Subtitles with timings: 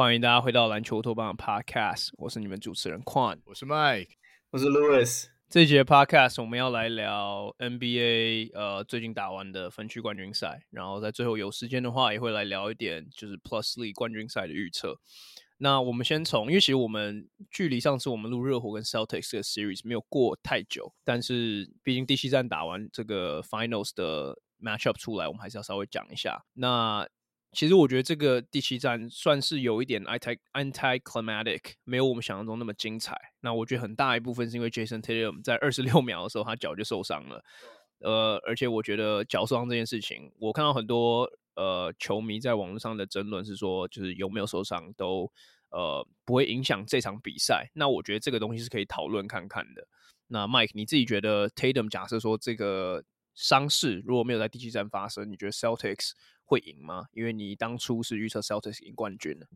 [0.00, 4.08] 欢迎大家回到篮球托邦的 Podcast，我是你们主持人 Quan，我是 Mike，
[4.50, 5.26] 我是 Louis。
[5.50, 14.96] 这一节 Podcast 我们要来聊 NBA，呃，最近打完的分区冠军赛，然后在最后有时间的话，也会来聊一点就是 Plus League 冠军赛的预测。
[15.58, 26.42] 那我们先从，因为其实我们距离上次我们录热火跟 Celtics 的 Series 没有过太久，但是毕竟第七站打完这个 Finals 的 Matchup 出来，我们还是要稍微讲一下。
[26.54, 27.06] 那
[27.52, 33.16] 其实我觉得这个第七战算是有一点 anti anti climatic，没有我们想象中那么精彩。
[33.40, 37.42] 那我觉得很大一部分是因为 Jason Tatum 在二十六 秒的时候他脚就受伤了，
[37.98, 45.30] 呃，而且我觉得脚受伤这件事情，我看到很多呃球迷在网络上的争论是说，就是有没有受伤都
[45.70, 47.68] 呃不会影响这场比赛。
[47.74, 49.88] 那我觉得这个东西是可以讨论看看的。
[50.28, 53.02] 那 Mike 你自己觉得 Tatum 假设说这个
[53.34, 56.12] 伤势如果没有在第七战发生，你觉得 Celtics
[56.50, 57.06] 会赢吗？
[57.12, 59.46] 因为你当初是预测 Celtics 赢冠军的。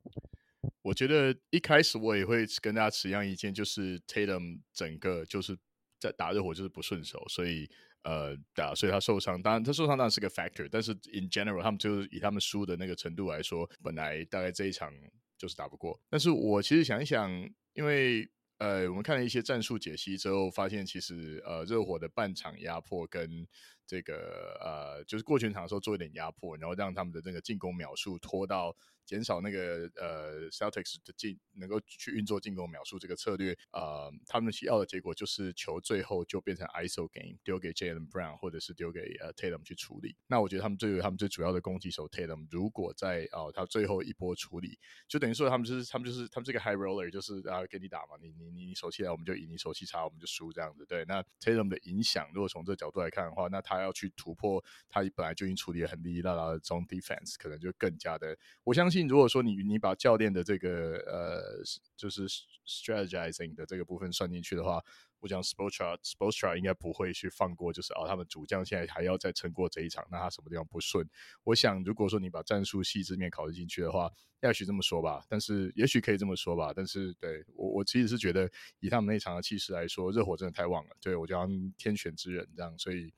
[0.82, 5.58] 我觉得一开始我也会跟大家持一样意见，就是 Tatum 整个就是
[5.98, 7.68] 在打热火就是不顺手，所以
[8.04, 9.42] 呃打，所以他受伤。
[9.42, 14.92] 当然他受伤当然是个 factor，但是 in general 他们就是以他们输的那个程度来说，本来大概这一场
[15.36, 16.00] 就是打不过。
[16.08, 17.28] 但是我其实想一想，
[17.72, 23.46] 因为呃我们看了一些战术解析之后，发现其实呃热火的半场压迫跟
[23.86, 28.76] 这个呃，就是过全场的时候做一点压迫，然后让他们的那个进攻秒数拖到。
[29.06, 40.16] 减少那个呃，Celtics 的进能够去运作进攻秒数这个策略，呃，他们需要的结果就是球最后就变成 ISO game，丢给 Jalen Brown 或者是丢给呃 Tatum 去处理。
[40.26, 50.86] 那我觉得他们最他们最主要的攻击手 Tatum，如果在哦、呃、他最后一波处理，就等于说他们就是他们就是他们这个 high roller，就是啊给你打嘛，你你你你手气来我们就赢，你手气差我们就输这样子。
[50.86, 59.06] 对，那 Tatum 的影响，如果从这角度来看的话，那他要去突破他本来就已经处理得很利利落落的 zone defense，可能就更加的，我相信。
[59.06, 61.62] 如果说你你把教练的这个呃
[61.96, 62.26] 就是
[62.66, 64.82] strategizing 的这个部分算进去的话，
[65.20, 71.08] 我讲 Spoelstra Spoelstra 应该不会去放过，就是哦他们主将现在还要再撑过这一场，那他什么地方不顺？
[71.44, 74.10] 我想如果说你把战术细致面考虑进去的话，
[74.42, 83.12] 也许这么说吧，但是也许可以这么说吧，但是对我我其实是觉得以他们那场的气势来说，热火真的太旺了，对我叫他们天选之人这样，所以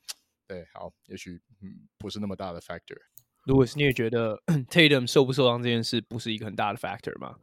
[0.49, 2.97] 对好，也许嗯不是那么大的 factor。
[3.45, 7.37] 如果是你也觉得 Tatum 受不受伤这件事不是一个很大的 factor 吗？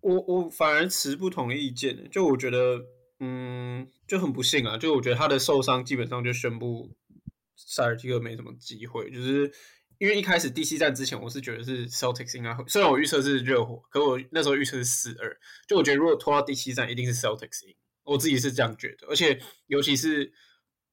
[0.00, 2.08] 我我反而持不同意见。
[2.10, 2.80] 就我觉得，
[3.20, 4.78] 嗯，就很不幸啊。
[4.78, 6.96] 就我觉得他的受伤基本上就宣布
[7.56, 9.10] 塞尔提克没什么机会。
[9.10, 9.50] 就是
[9.98, 15.38] 因为一开始第七战之前，我是觉得是 Celtics 应该会，虽然我预测是热火，可我那时候预测是四二。
[15.68, 17.74] 就我觉得如果拖到第七战，一定是 Celtics 赢。
[18.04, 20.32] 我自己是这样觉得，而且尤其是。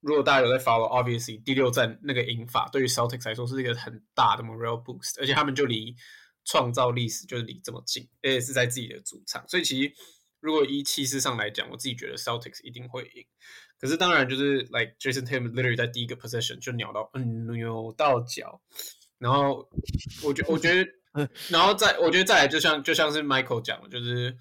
[0.01, 5.95] 如果大家有在 follow，obviously 第六战那个赢法对于 Celtics 来说是一个很大的 morale boost，而且他们就离
[6.44, 9.94] 创造历史就是离这么近，而且是在自己的主场，所以其实
[10.40, 13.23] 如果以气势上来讲，我自己觉得 Celtics 一定会赢。
[13.79, 18.59] 可是当然就是 like Jason Tatum literally 在第一个 possession 就扭到嗯扭到脚，
[19.19, 19.69] 然后
[20.23, 24.35] 我觉我觉得， 然后再我觉得再来就像就像是 Michael 讲的，就是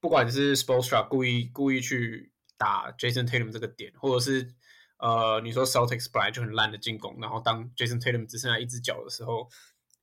[0.00, 2.32] 不管是 Spoelstra 故意故意去。
[2.58, 4.54] 打 Jason Tatum 这个点，或者是
[4.98, 9.46] 呃，你说 Celtics 本来就很烂的进攻，然后当 Jason Tatum 只剩下一只脚的时候，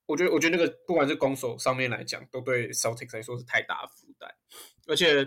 [0.06, 4.30] 我觉得我觉得那个不管是攻守上面来讲，都对 Celtics 来说是太大的负担。
[4.88, 5.22] 而且，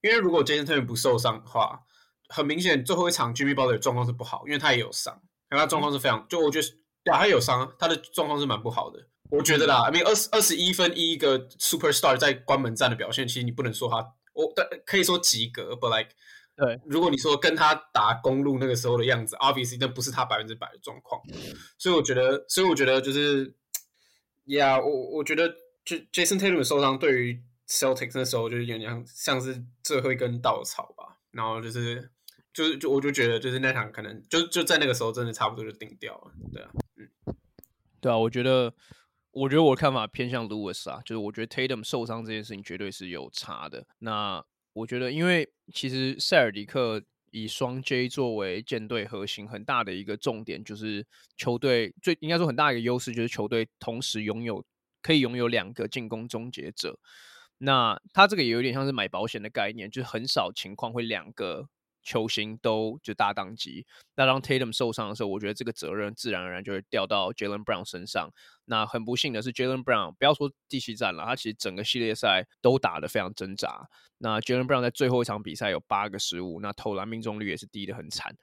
[0.00, 1.80] 因为如果 Jason Tatum 不受伤的话，
[2.28, 6.66] 很明显最后一场 Jimmy Butler 状况是不好，因为他也有伤，然后他状况是非常，就我觉得
[7.04, 9.06] 对，他有伤，他的状况是蛮不好的。
[9.30, 16.10] 我觉得啦，I mean 二十二十一分一个 Superstar 在关门战的表现，其实你不能说他，我但可以说及格，But like。
[16.56, 21.20] 对，如果你说跟他打公路那个时候的样子，obviously 那不是他百分之百的状况，
[21.76, 23.54] 所以我觉得，所以我觉得就是
[24.46, 25.54] ，Yeah，我我觉得
[25.84, 32.10] 就 Jason Tatum 的受伤对于 Celtics 那时候就是有点像像是最后一根稻草吧，然后就是
[32.54, 37.34] 就是就我就觉得就是那场可能就就在那个时候真的差不多就定掉了，对啊，嗯，
[38.00, 38.72] 对啊，我觉得
[39.32, 43.86] 我觉得我的看法偏向 Lewis 啊，就是我觉得 Tatum 受伤这件事情绝对是有差的。
[43.98, 44.42] 那
[44.76, 47.02] 我觉得因为其实塞尔迪克。
[47.32, 51.04] 以双 J 作为舰队核心，很大的一个重点就是
[51.36, 54.64] 球队最应该说很大一个优势就是球队同时拥有
[55.02, 56.98] 可以拥有两个进攻终结者。
[57.58, 61.68] 那他这个也有点像是买保险的概念，就是很少情况会两个。
[62.06, 68.30] 球星都就大当机，那当 Tatum 受伤的时候，我觉得这个责任自然而然就会掉到 Jalen Brown 身上。
[68.66, 73.88] 那很不幸的是，Jalen Brown 不要说第七战了，他其实整个系列赛都打得非常挣扎。
[74.18, 78.36] 那 Jalen Brown 在最后一场比赛有八个失误，那投篮命中率也是低得很惨。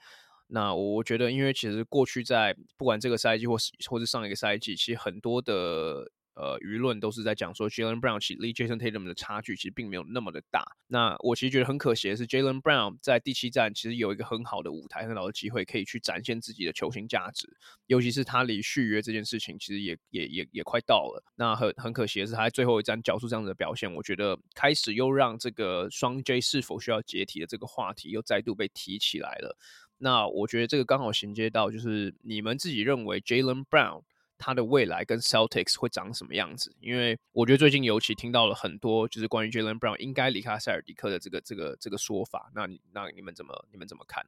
[0.48, 6.12] 那我觉得，因为其实过去在不管这个赛季或是或是上一个赛季，其实很多的。
[6.36, 10.66] 呃，舆论都是在讲说，Jalen Brown 其实离 Jason Tatum 的差距其实并没有那么的大。
[10.88, 17.48] 那我其实觉得很可惜的是，Jalen Brown 在第七战其实有一个很好的舞台、很好的机会，可以去展现自己的球星价值。
[17.86, 21.24] 尤其是他离续约这件事情，其实也也也也快到了。
[21.36, 29.56] 那很很可惜的是，他在最后一战缴出这样子的表现，我觉得开始又让这个双 J 是否需要解体的这个话题又再度被提起来了。
[30.00, 34.02] 那我觉得这个刚好衔接到，就是你们自己认为 Jalen Brown。
[34.44, 36.76] 他的未来跟 Celtics 会长什么样子？
[36.82, 42.52] 因为我觉得最近尤其听到了很多，就是关于 Jalen Brown 应该离开塞尔迪克的这个这个这个说法。
[42.54, 44.26] 那那你们怎么你们怎么看？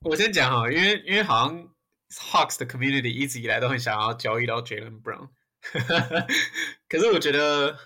[0.00, 1.68] 我先讲哈，因为因为好像
[2.10, 5.28] Hawks 的 community 一直以来都很想要交易到 Jalen Brown，
[6.88, 7.78] 可是我觉得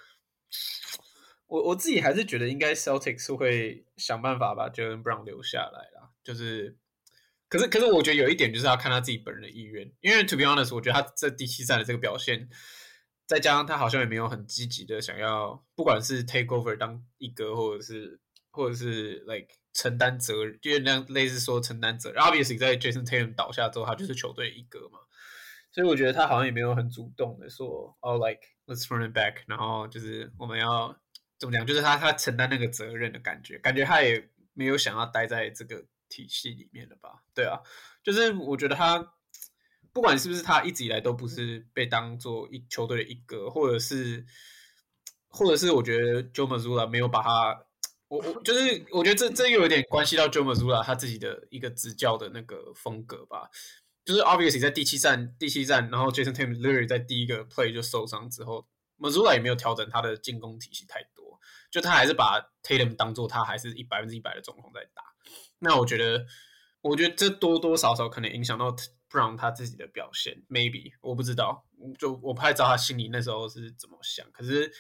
[1.49, 6.79] 我我自己还是觉得应该 Celtics 会想办法把 Jalen Brown 留下来啦，就是。
[7.49, 12.47] 可是，可是，我觉得有一点就是要看他自己本人的意愿，因为 to be honest，我觉得他这第七战的这个表现，
[13.27, 22.23] 再加上他好像也没有很积极的想要，不管是 take over 当一哥，或者是，或者是 like 承担责任，就是那样类似说承担责任。
[22.23, 24.99] Obviously，在 Jason Tatum 倒下之后，他就是球队一哥嘛，
[25.73, 30.94] 所以我觉得他好像也没有很主动的说，哦、，like let's run it back，然后就是我们要
[31.39, 35.87] 怎么讲，就是他他承担那个责任的感觉，感觉他也没有想要待在这个。
[36.08, 37.60] 体系里面的吧，对啊，
[38.02, 39.12] 就是我觉得他
[39.93, 44.25] 不管是不是他一直以来都不是被当做一球队的一哥，或者是
[45.28, 47.64] 或者是我觉得 Joe Mazzulla 没有把他，
[48.08, 53.50] 我我就是我觉得这这又有点关系到 Joe Mazzulla 他自己的一个执教的那个风格吧，
[54.05, 58.66] 就是 Obviously 在第七战第七战，然后 Jason Tatum 在第一个 play 就受伤之后
[58.99, 61.18] ，Mazula 也没有调整他的进攻体系太多，
[61.70, 65.03] 就他还是把 Tatum 当做他还是一百分之一百的总统在打。
[65.59, 66.25] 那我觉得，
[66.81, 68.75] 我觉得这多多少少可能影响到
[69.11, 71.67] Brown 他自己的表现，maybe 我不知道，
[71.99, 74.31] 就我不太知道他心里那时候是怎么想。
[74.32, 74.70] 可是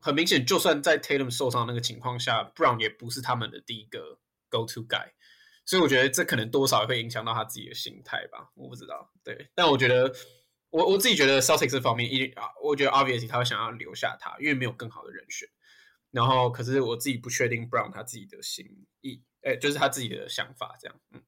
[0.00, 4.18] 很明显，就算在 Tatum 受伤那个情况下，Brown 也不是他们的第一个
[4.48, 5.10] go to guy，
[5.64, 8.50] 所以我觉得这可能多少也会影响到他自己的心态吧。
[8.54, 10.14] 我不知道，对，但我觉得
[10.70, 15.48] 我我自己觉得 Celtics 这方面一啊，我觉得 obviously 他会想要留下他，因为没有更好的人选。
[16.10, 18.64] 然后，可是我自己不确定 Brown 他自己的心
[19.02, 19.22] 意。
[19.42, 21.22] 哎，就是他自己的想法，这样，嗯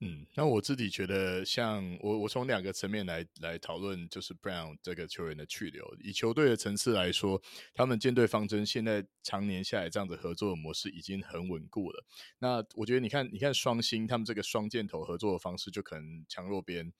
[0.00, 0.26] 嗯。
[0.36, 5.84] 那我自己觉得像，我我从两个层面来来讨论，就是 Brown 这个球员的去留。
[6.00, 7.42] 以球队的层次来说，
[7.74, 12.04] 他们舰队方针现在常年下来这样子合作的模式已经很稳固了。
[12.38, 16.92] 那我觉得，你看，你看双星他们这个双箭头合作的方式，就可能强弱边。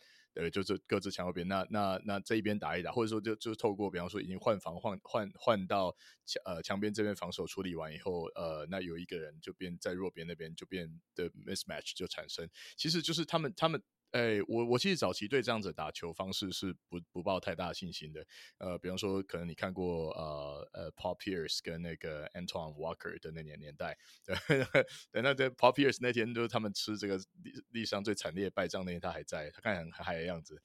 [0.43, 13.83] 对，就是各自墙后边，那那那这一边打一打，或者说就就透过，比方说已经换防换换换到墙呃墙边这边防守处理完以后，呃，那有一个人就变在弱边那边就变的 mismatch 就产生，其实就是他们他们。
[14.17, 18.27] 哎，我我其实早期对这样子打球方式是不不抱太大信心的。
[18.57, 24.35] 呃，比方说，可能你看过呃呃 Paul Pierce 跟那个 Antoine Walker 的那年年代， 对，
[25.11, 30.63] 等那这 Paul Pierce 那天就是他们吃这个历历史上最惨烈败仗那天，他还在，他看很嗨的样子。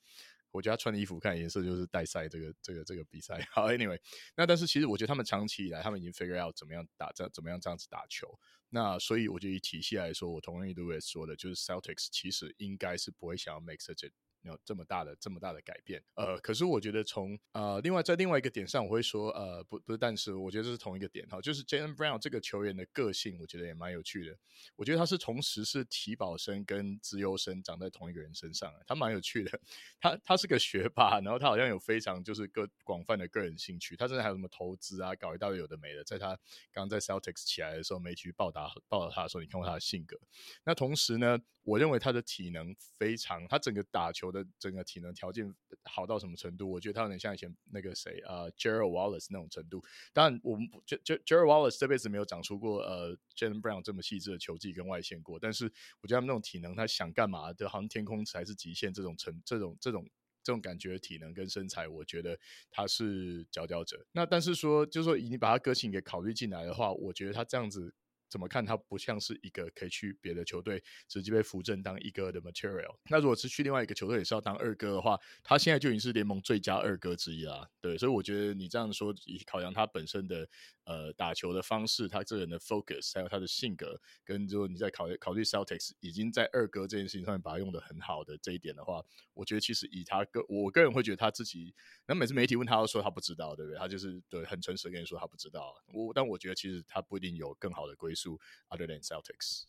[0.51, 3.45] 我觉得他穿的衣服看颜色就是带赛这个这个这个比赛。
[3.51, 3.99] 好，Anyway，
[4.35, 8.27] 那但是其实我觉得他们长期以来，他们已经 figure out 怎么样打这怎么样这样子打球。
[8.73, 14.11] 那所以我觉得以体系来说，我同意 Louis 说的，就是 Celtics 其实应该是不会想要 make such a
[14.43, 24.35] 有这么大的这么大的改变，呃，可是我觉得从呃另外在另外一个点上，我会说呃不不是，但是我觉得这是同一个点哈，就是 Jalen Brown 这个球员的个性，我觉得也蛮有趣的。
[24.75, 29.59] 我觉得他是同时是体保生跟资优生长在同一个人身上，他蛮有趣的。
[29.99, 36.03] 他他是个学霸，然后他好像有非常就是个广泛的个人兴趣，他甚至还有什么投资啊，搞一大堆有的没的。
[36.03, 36.35] 在他
[36.71, 40.17] 刚在 Celtics 起来的时候，媒体报答报道他的时候，你看过他的性格。
[40.63, 44.30] 那同时呢，我认为他的体能非常，他整个打球。
[44.31, 46.69] 的整个体能条件好到什么程度？
[46.69, 49.83] 我觉得他有点像以前那个谁呃 Gerald Wallace 那种程度。
[50.13, 55.39] 当然，我们 J e r r l Wallace 这辈子没有长出过呃，Jalen Brown 这么细致的球技跟外线过。
[55.39, 55.65] 但是
[56.01, 60.09] 我觉得他们那种体能，他想干嘛，就好像天空才是极限这种程这种这种
[60.43, 64.05] 这种感觉的体能跟身材，我觉得他是佼佼者。
[64.11, 67.93] 那但是说，就是说你把他个性给考虑进来的话，我觉得他这样子。
[68.31, 72.95] 怎么看他不像是一个可以去别的球队直接被扶正当一哥的 material？
[73.09, 77.69] 那如果是去另外一个球队也是要当二哥的话，他现在就已经是联盟最佳二哥之一啦。
[77.81, 80.47] 对，所以我觉得你这样说，以考量他本身的
[80.85, 91.73] 呃打球的方式，他这人的 focus，还有他的性格，跟如果你在考虑考虑 Celtics 已经在二哥这件事情上面把他用的很好的这一点的话，我觉得其实以他个我个人会觉得他自己，
[92.07, 93.77] 那每次媒体问他都说他不知道，对不对？
[93.77, 95.73] 他就是对很诚实跟你说他不知道。
[95.93, 98.20] 我但我觉得其实他不一定有更好的归宿
[98.69, 99.63] Other than Celtics，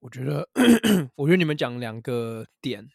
[0.00, 0.48] 我觉得，
[1.16, 2.88] 我觉得你们讲两个点，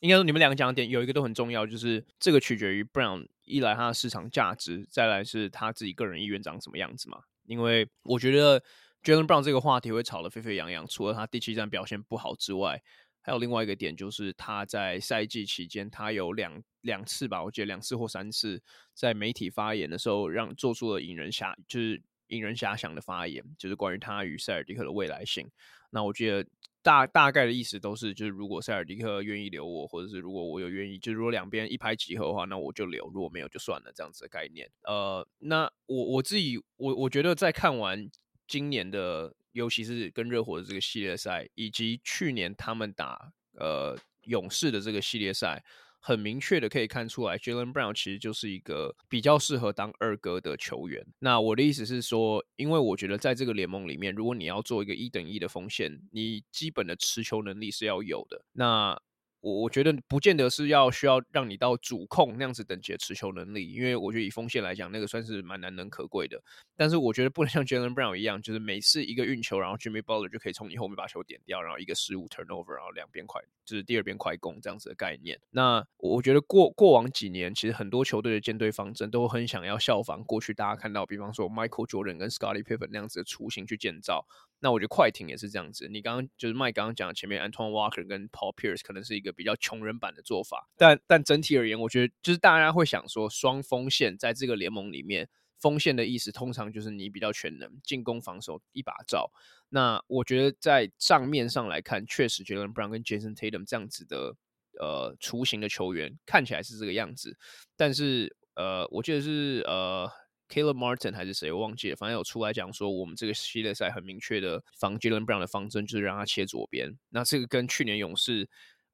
[0.00, 7.22] 应该说你们两个讲的点有一个都很重要，就是这个取决于 Brown 一来他的市场价值，再来是他自己个人意愿长什么样子嘛。
[7.44, 8.62] 因为我觉得
[9.02, 12.82] Jalen Brown 这个话题会吵得沸沸扬扬，除了他第七战表现不好之外，
[13.20, 18.62] 还有另外一个点就是他在赛季期间，他有两两次吧，我记得两次或三次
[18.94, 22.02] 在媒体发言的时候，让做出了引人遐就是。
[22.32, 25.46] 引人遐想的发言，就是关于他与塞尔迪克的未来性。
[25.90, 26.48] 那我觉得
[26.82, 34.68] 大大概的意思都是，就是如果塞尔迪克愿意留我，或者是如果我有愿意，就是如果两边一拍即合的话，那我就留；如果没有就算了，这样子的概念。
[34.84, 38.10] 呃，那我我自己我我觉得在看完
[38.48, 45.62] 今年的，尤其是跟热火的这个系列赛，以及去年他们打呃勇士的这个系列赛。
[46.04, 51.06] 很明确的可以看出来，Jaylen Brown 其实就是一个比较适合当二哥的球员。
[51.20, 58.44] 那我的意思是说，因为我觉得在这个联盟里面，如果你要做一个一等一的锋线，你基本的持球能力是要有的。
[58.52, 59.00] 那
[59.42, 66.40] 我我觉得不见得是要需要让你到主控那样子等级的持球能力，因为我觉得以锋线来讲，那个算是蛮难能可贵的。
[66.76, 75.38] 但是我觉得不能像 Jalen Brown 一样，就是每次一个运球，然后 Jimmy Butler 就可以从你后面把球点掉，然后一个失误 turnover，然后两边快就是第二边快攻这样子的概念。
[75.50, 84.24] 那我觉得过过往几年，其实很多球队的建队方针都很想要效仿过去大家看到，比方说 Michael Jordan 跟 Scottie Pippen 那样子的雏形去建造。
[84.64, 85.88] 那我觉得快艇也是这样子。
[85.88, 95.28] 你刚刚就是麦刚刚讲前面 Anton Walker 跟 Paul Pierce 可能是一个比较穷人版的做法，但但整体而言，我觉得就是大家会想说，双锋线在这个联盟里面，
[95.58, 99.32] 锋线的意思通常就是你比较全能，进攻防守一把罩。
[99.70, 104.36] 那我觉得在账面上来看，确实 Jalen Brown 跟 Jason Tatum 这样子的
[104.78, 107.36] 呃雏形的球员看起来是这个样子，
[107.76, 110.08] 但是呃，我记得是呃。
[110.52, 111.96] Caleb Martin 还是谁，我忘记了。
[111.96, 116.94] 反正有出来讲说，我们这个系列赛很明确的防 Jalen Brown 的方针就是让他切左边。
[117.08, 118.46] 那这个跟去年勇士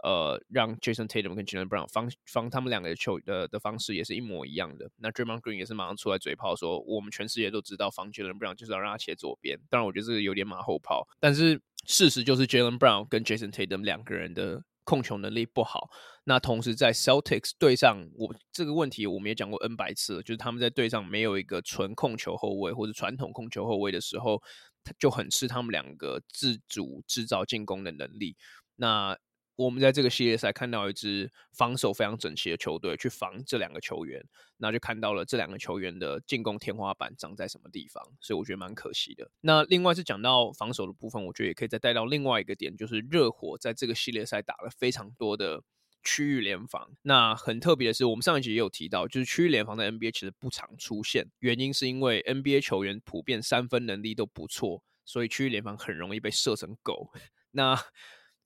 [0.04, 4.88] 呃让 Jason Tatum 跟 Jalen Brown 防防他们两个的球的的方式也是一模一样的。
[4.98, 9.58] 那 Draymond Green 也是马上出来嘴炮说，我们全世界都知道防 Jalen Brown 就是要让他切左边。
[9.68, 14.62] 当然，我觉得这个有点马后炮，但是事实就是 Jalen Brown 跟 Jason Tatum 两个人的。
[14.88, 15.90] 控球能力不好，
[16.24, 24.42] 那同时在 Celtics 队上，我这个问题我们也讲过 N 百次了，就是他们在队上没有一个纯控球后卫或者传统控球后卫的时候，
[24.82, 28.34] 他就很吃他们两个自主制造进攻的能力。
[28.76, 29.14] 那
[29.58, 34.24] 我们在这个系列赛看到一支防守非常整齐的球队去防这两个球员，
[34.56, 39.28] 那就看到了这两个球员的进攻天花板长在什么地方，所以我觉得蛮可惜的。
[39.40, 45.64] 那另外是讲到防守的部分，我觉得也可以再带到另外一个点，就是热火在这个系列赛打了非常多的
[46.04, 46.92] 区域联防。
[47.02, 57.10] 那很特别的是，我们上一集也有提到，就是区域联防的 NBA 其实不常出现，原因是因为 NBA 球员普遍三分能力都不错，所以区域联防很容易被射成狗。
[57.50, 57.76] 那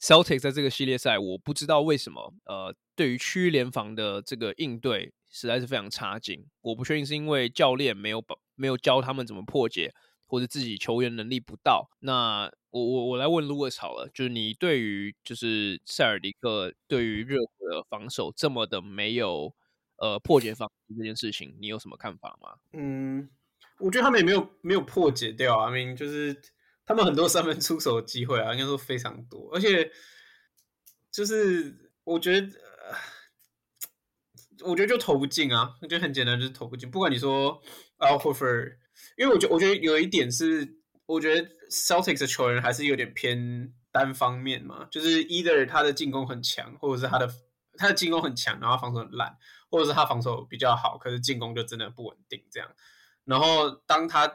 [0.02, 6.44] Celtics 在这个系列赛，我不知道为什么，呃，对于区联防的这个应对实在是非常差劲。
[6.60, 9.94] 我不确定是因为教练没有把没有教他们怎么破解，
[10.26, 11.88] 或者自己球员能力不到。
[12.00, 19.54] 那我我我来问 Louis 好了，就是你对于就是塞尔迪克对于热火的防守这么的没有
[19.98, 20.68] 呃破解方
[20.98, 22.56] 这件事情，你有什么看法吗？
[22.72, 23.30] 嗯，
[23.78, 26.36] 我觉得他们也没有没有破解掉啊，I mean 就是。
[26.92, 29.90] 他们很多三分出手的机会啊，应该说非常多，而且
[31.10, 32.48] 就是我觉得，
[34.60, 36.90] 我觉得就投不进啊，我觉得很简单，就是投不进。
[36.90, 37.62] 不管你说
[37.96, 38.76] Al Horford，
[39.16, 47.26] 因为我觉得我觉得有一点是，我觉得 Celtics 的球员还是有点偏单方面嘛，就是 either 他的进攻很强，或者是他的
[47.78, 49.34] 他的进攻很强，然后防守很烂，
[49.70, 52.68] 或者是他防守比较好，可是进攻就真的不稳定这样。
[53.24, 54.30] 然后当他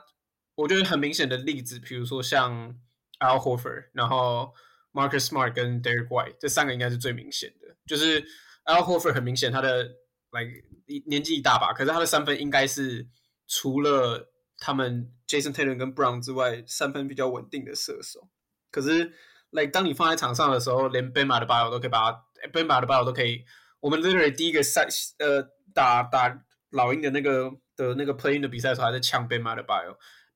[0.57, 2.75] 我觉得很明显的例子，比如说像
[3.19, 4.53] Al Horford，然后
[4.91, 7.75] Marcus Smart 跟 Derek White 这三个应该是最明显的。
[7.85, 8.21] 就是
[8.65, 9.83] Al Horford 很明显他的
[10.31, 10.63] like
[11.05, 13.07] 年纪一大把，可是他的三分应该是
[13.47, 18.27] 除了他们 Jason Tatum 跟 Brown 之外，三分比较稳定的射手。
[18.71, 19.13] 可是
[19.51, 23.45] like 当你放在场上的时候，连 Bam Adebayo 都可以把他 Bam Adebayo 都可以。
[23.79, 24.87] 我们 literally 第一个赛
[25.19, 29.27] 呃打打老鹰的那个的那个 playing 的比赛的时候，还在抢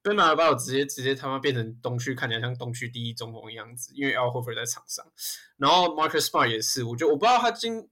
[0.03, 0.35] Bam Adebayo。
[0.35, 5.05] Bam Adebayo 直接直接他妈变成东区看起来像东区第一中锋的样子，因为 Al Horford 在场上。
[5.57, 7.87] 然后 Marcus Smart 也是，我觉得我不知道他今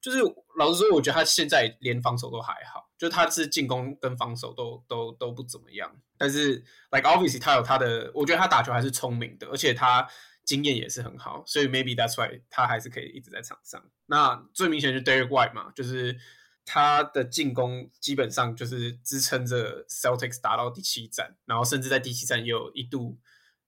[0.00, 0.18] 就是
[0.56, 5.92] 老实说，我觉得他现在连防守都还好，就他是进攻跟防守都都都不怎么样。
[6.16, 6.54] 但是
[6.90, 10.08] like obviously 他有他的，我觉得他打球还是聪明的，而且他
[10.44, 13.82] 经验也是很好，所以 maybe that's why 他还是可以一直在场上。
[14.06, 16.16] 那最明显就 Derek White 嘛，就是。
[16.64, 23.18] 他的进攻基本上就是支撑着 Celtics 打到第七战，然后甚至在第七战也有一度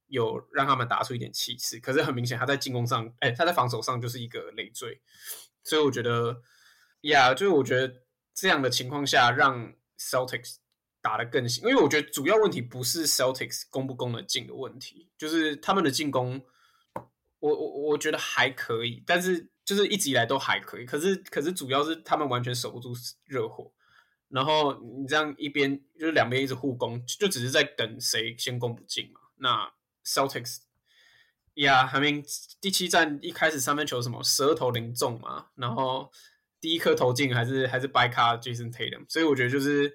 [0.06, 1.80] 有让他们打出一点气势。
[1.80, 5.00] 可是很明显，他在进攻上，哎，他在防守上就是一个累赘。
[5.64, 6.40] 所以我觉得，
[7.00, 7.92] 呀、就是我觉得
[8.32, 10.56] 这样的情况下让 Celtics
[11.02, 16.40] 打得更行，因为我觉得主要问题不是 Celtics 攻不攻得进的问题，就是他们的进攻，
[17.40, 19.50] 我我我觉得还可以，但是。
[19.64, 22.92] 就是一直以来都还可以，可是可是主要是他们完全守不住
[23.24, 23.72] 热火，
[24.28, 29.20] 然后你这样一边就是两边一直互攻，就只是在等谁先攻不进嘛。
[29.36, 29.72] 那
[30.04, 30.58] Celtics，
[31.54, 32.22] 呀，还没
[32.60, 36.12] 第七战一开始三分球什么舌头零中嘛，然后
[36.60, 39.94] 第一颗投进还是还是白卡 Jason Tatum，所以我觉得就是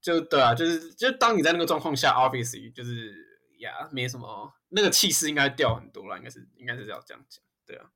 [0.00, 3.14] 就对啊，就是就当你在那个状况下，obviously 就是
[3.58, 7.90] 呀没什么那个气势应该掉很多了，应该是应该是要这样讲，对啊。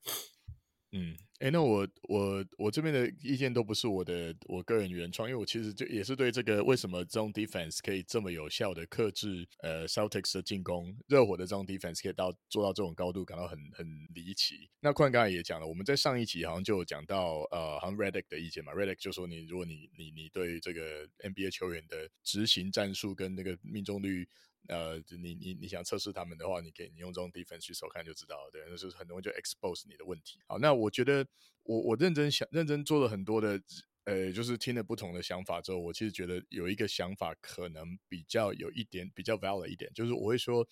[0.92, 14.68] 嗯，哎、那我我我这边的意见都不是我的我个人原创，因为我其实就也是对这个为什么这种 defense 可以这么有效的克制呃 Celtics 的进攻，热火的这种 defense 可以到做到这种高度感到很很离奇。
[14.80, 24.28] 那宽刚才也讲了，我们在上一期好像就有讲到呃，好像 Redick 的意见嘛，Redick 就说你如果你你你对这个 NBA 球员的执行战术跟那个命中率。
[24.68, 30.40] 呃，你你你想测试他们的话，你可以你用这种 defense 去手看就知道了，对，那就是很容易就 expose 你的问题。
[30.46, 31.26] 好，那我觉得
[31.62, 33.60] 我我认真想认真做了很多的，
[34.04, 40.66] 呃，就是听了不同的想法之后，我其实觉得有一个想法可能比较有一点比较 valid 一点，就是我会说，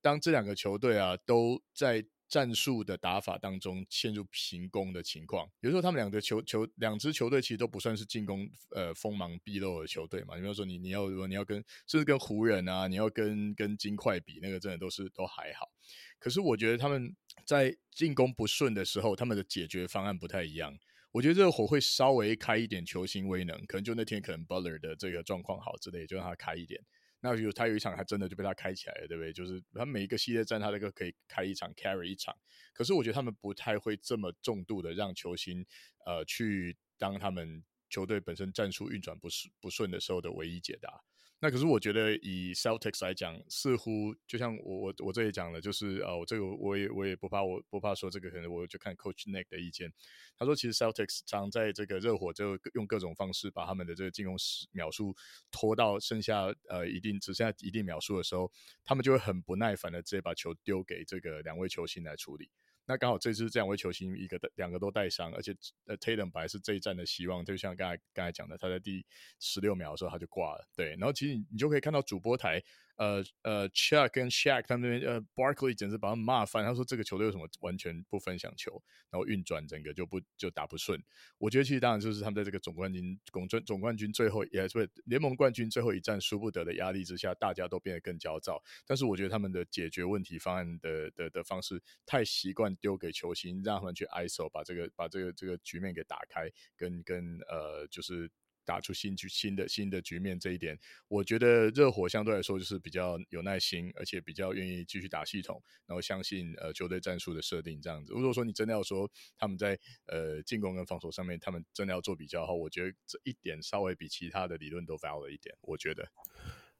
[0.00, 2.04] 当这两个球队啊都在。
[2.32, 10.34] 战术的打法当中陷入平攻的情况，有时候他们两个球球两支球队其实都不算是进攻呃锋芒毕露的球队嘛。
[10.36, 15.70] 比方说你你要如果你要跟甚至跟湖人啊，你要跟跟金块比，那个真的都是都还好。
[16.18, 17.14] 可是我觉得他们
[17.44, 20.78] 在进攻不顺的时候，他们的解决方案不太一样。
[21.10, 26.80] 我觉得这个火会稍微开一点球星威能，可能就那天可能 Butler 的这个状况好之类，就让他开一点。
[27.24, 29.32] 那比如他有一场还真的就被他开起来了，对不对？
[29.32, 32.36] 就是他每一个系列战他那个可以开一场 carry 一场，
[32.74, 35.64] 可是我觉得他们不太会这么重度的让球星
[36.04, 41.04] 呃去当他们球队本身战术运转不顺不顺的时候的唯一解答。
[41.44, 49.92] 那可是我觉得以 Celtics 来讲，似乎就像我我我这里讲的，就是呃，我这个我也我也不怕我不怕说这个，可能我就看 Coach Nick 的意见。
[50.38, 54.36] 他说，其实 Celtics 常在这个热火就用各种方式把他们的这个进攻
[54.70, 55.16] 秒数
[55.50, 58.48] 拖到剩下呃一定只剩下一定秒数的时候，
[58.84, 62.50] 他们就会很不耐烦的直接把球丢给这个两位球星来处理。
[62.92, 69.02] 那刚好这支这两位球星一个两个都带伤，而且呃 t a y l o r 白是这一战的希望，就像刚才刚才讲的，他在第
[69.40, 70.90] 十六秒的时候他就挂了，对。
[70.90, 72.62] 然后其实你就可以看到主播台。
[72.96, 76.64] 呃呃，Chuck 跟 Shaq 他们那边，呃，Barkley 简直把他们骂翻。
[76.64, 81.02] 他说这个球队为什么完全不分享球，然后运转整个就不就打不顺。
[81.38, 88.62] 我觉得其实当然就是他们在这个总冠军总总总冠军最后也是联盟冠军最后一战输不得的压力之下，大家都变得更焦躁。
[88.86, 98.30] 但是我觉得他们的解决问题方案的的的方式太习惯丢给球星，让他们去 ISO 把这个把这个这个局面给打开，跟跟呃就是。
[98.64, 108.12] 打出新局新的新的局面，这一点我觉得热火相对来说就是比较有耐心，而且比较愿意继续打系统，然后相信呃球队战术的设定这样子。
[108.12, 115.56] 如果说你真的要说他们在呃进攻跟防守上面，他们真的要做比较的话，我觉得这一点稍微比其他的理论都 valid 一点。
[115.62, 116.08] 我觉得，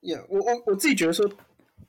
[0.03, 1.29] 呀、我我我自己觉得说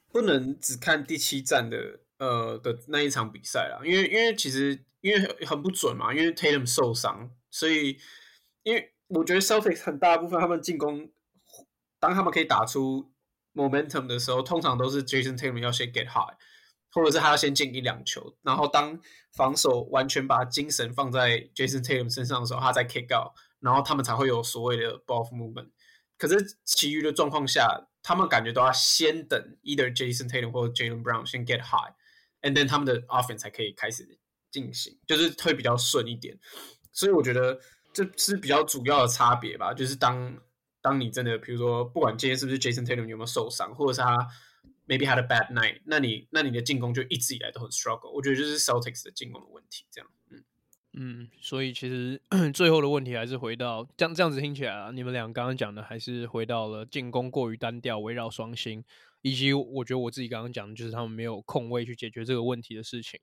[0.10, 8.00] 不能只看第七战的呃的那一场比赛啦，因为因为其实因为很不准嘛，因为 Tatum 受伤，所以
[8.64, 8.90] 因为。
[9.14, 11.12] 我觉得 Celtics 很大部分他们进攻，
[12.00, 13.12] 当他们可以打出
[13.54, 16.36] momentum 的时候，通常都是 Jason Tatum 要先 get high，
[16.92, 19.00] 或者是他要先进一两球，然后当
[19.32, 25.70] 防守完全把精神放在 Jason Tatum 身上的时候，他再 kick out，然后他们才会有所谓的 ball movement。
[26.18, 34.18] 可是其余的状况下，他们感觉都要先等 either Jason Tatum 或者 Jaylen Brown 先 get high，，and then 他们的 offense 才可以开始
[34.50, 36.40] 进行，就是会比较顺一点。
[36.92, 37.60] 所以我觉得
[37.94, 40.38] 这是比较主要的差别吧，就是当
[40.82, 44.28] 当你真的，比如说不管今天是不是 Jason Tatum 有没有受伤，或者是他
[44.88, 48.12] maybe had a bad night，那你那你的进攻就一直以来都很 struggle。
[48.12, 50.10] 我觉得就是 Celtics 的进攻的问题，这样。
[50.32, 50.44] 嗯
[50.96, 52.22] 嗯，所以其实
[52.54, 58.84] 最后的问题还是回到这样这样子听起来啊，你们俩刚刚讲的还是回到了进攻过于单调，围绕双星，
[59.24, 63.20] 以及我觉得我自己刚刚讲的就是他们没有空位去解决这个问题的事情。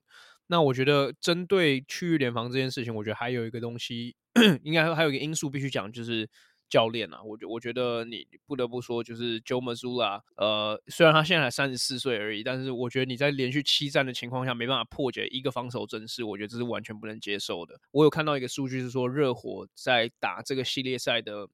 [0.50, 4.16] 那我觉得针对区域联防这件事情，我觉得还有一个东西，
[4.64, 6.28] 应该还有一个因素必须讲，就是
[6.68, 7.22] 教练啊。
[7.22, 17.80] 我觉我觉得你不得不说，就是 Joe Mazzulla，呃，虽然他现在才三十四岁而已，但是我觉得你在连续七战的情况下没办法破解一个防守阵势，我觉得这是完全不能接受的。
[17.92, 21.48] 我有看到一个数据是说，热火在打这个系列赛的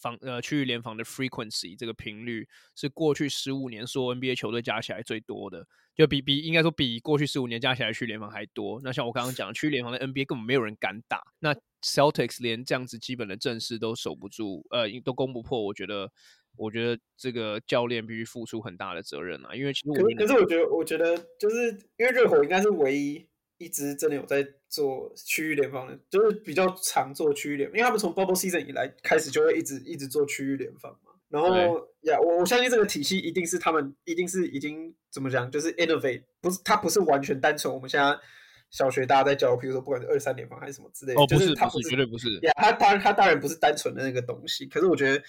[0.00, 5.66] 防呃区域联防的 frequency 这个频率是过去十五年所有 NBA 球队加起来最多的。
[5.94, 8.80] 就比比应该说比过去十五年加起来区域联防还多。
[8.82, 11.20] 那像我刚刚讲，区域联防的 NBA 根本没有人敢打。
[11.38, 15.62] 那 Celtics 连这样子基本的阵势都守不住，呃，都攻不破。
[15.62, 16.10] 我觉得，
[16.56, 19.54] 我觉得这个教练必须付出很大的责任啊。
[19.54, 23.26] 因为其实我可是我觉得，我觉得就是因为热火应该是唯一
[23.62, 31.12] 一支真的有在做区域联防的，就是比较常做区域联，因为他们从 Bubble Season 以来开始就会一直一直做区域联防嘛。
[31.28, 31.48] 然后
[32.02, 37.72] 呀，我我相信这个体系一定是他们，一定是已经怎么讲，就是 innovate，不是它不是完全单纯。
[37.72, 38.14] 我们现在
[38.70, 42.28] 小学大家在教，比如说不管是二三联防还是什么之类的，哦，不是，它不是，绝对不是。
[42.40, 45.22] 呀，它当然它当然不是单纯的那个东西，可是我觉得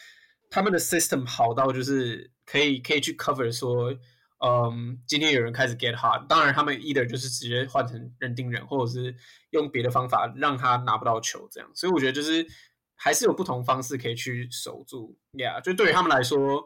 [0.50, 3.98] 他们的 system 好到就是可以可以去 cover 说，
[4.46, 9.16] 嗯，今天有人开始 get hard，当然他们 either 就是直接换成人盯人，或者是
[9.52, 11.70] 用别的方法让他拿不到球这样。
[11.74, 12.48] 所以我觉得就是。
[12.96, 16.66] 还是有不同方式可以去守住，Yeah，就对于他们来说，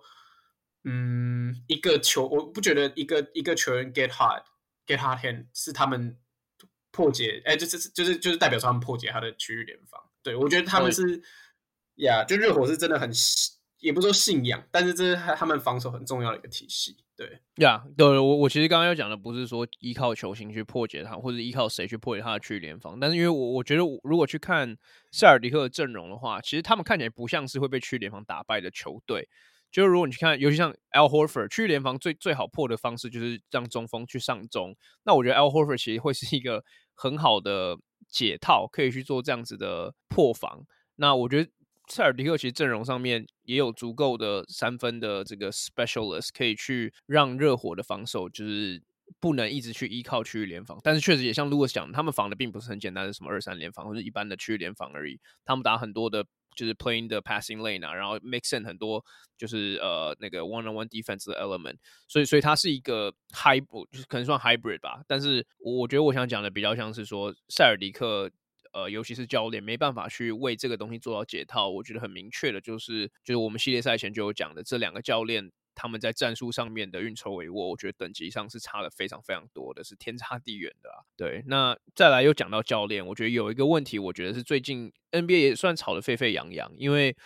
[0.83, 4.43] 嗯，一个球，我不觉得一个一个球员 get hard
[4.85, 6.19] get hot hand 是他们
[6.91, 9.99] 破解，哎，就是就是就是代表说他们破解他的区域联防。
[10.21, 11.01] 对，我觉得他们是
[11.95, 13.09] ，Yeah，就热火是真的很，
[13.79, 16.97] 也不说信仰，但是这是他们防守很重要的一个体系。
[17.17, 24.77] 对呀对，我我其实刚刚要讲的不是说依靠球星去破解他，或者依靠谁去破解他的区域联防，但是因为我我觉得我如果去看
[25.11, 29.27] 塞尔迪克的阵容的话，其实他们看起来不像是会被区域联防打败的球队。
[29.71, 37.77] 就是如果你去看，尤其像 Al Horford 区域联防最最好破的方式就是让中锋去上中，那我觉得 Al Horford 其实会是一个很好的
[38.07, 40.65] 解套，可以去做这样子的破防。
[40.97, 41.49] 那我觉得。
[41.87, 48.81] 塞尔迪克其实阵容上面也有足够的三分的这个 specialist，可以去让热火的防守就是
[49.19, 59.01] 不能一直去依靠区域联防，但是确实也像 Louis 讲，他们防的并不是很简单的什么二三联防或者一般的区域联防而已，他们打很多的就是 playing the passing lane 啊，然后 mix in 很多
[59.37, 61.77] 就是呃那个 one on one defense 的 element，
[62.09, 68.29] 所以所以它是一个 hybrid，就是可能算 hybrid 吧，但是我觉得我想讲的比较像是说塞尔迪克。
[68.77, 81.01] 呃，尤其是教练没办法去为这个东西做到解套，我觉得很明确的，就是就是我们系列赛前就有讲的，这两个教练他们在战术上面的运筹帷幄，我觉得等级上是差的非常非常多的，是天差地远的啊。
[81.17, 87.17] 对，那再来又讲到教练，我觉得有一个问题，我觉得是最近 NBA 也算吵得沸沸扬扬，因为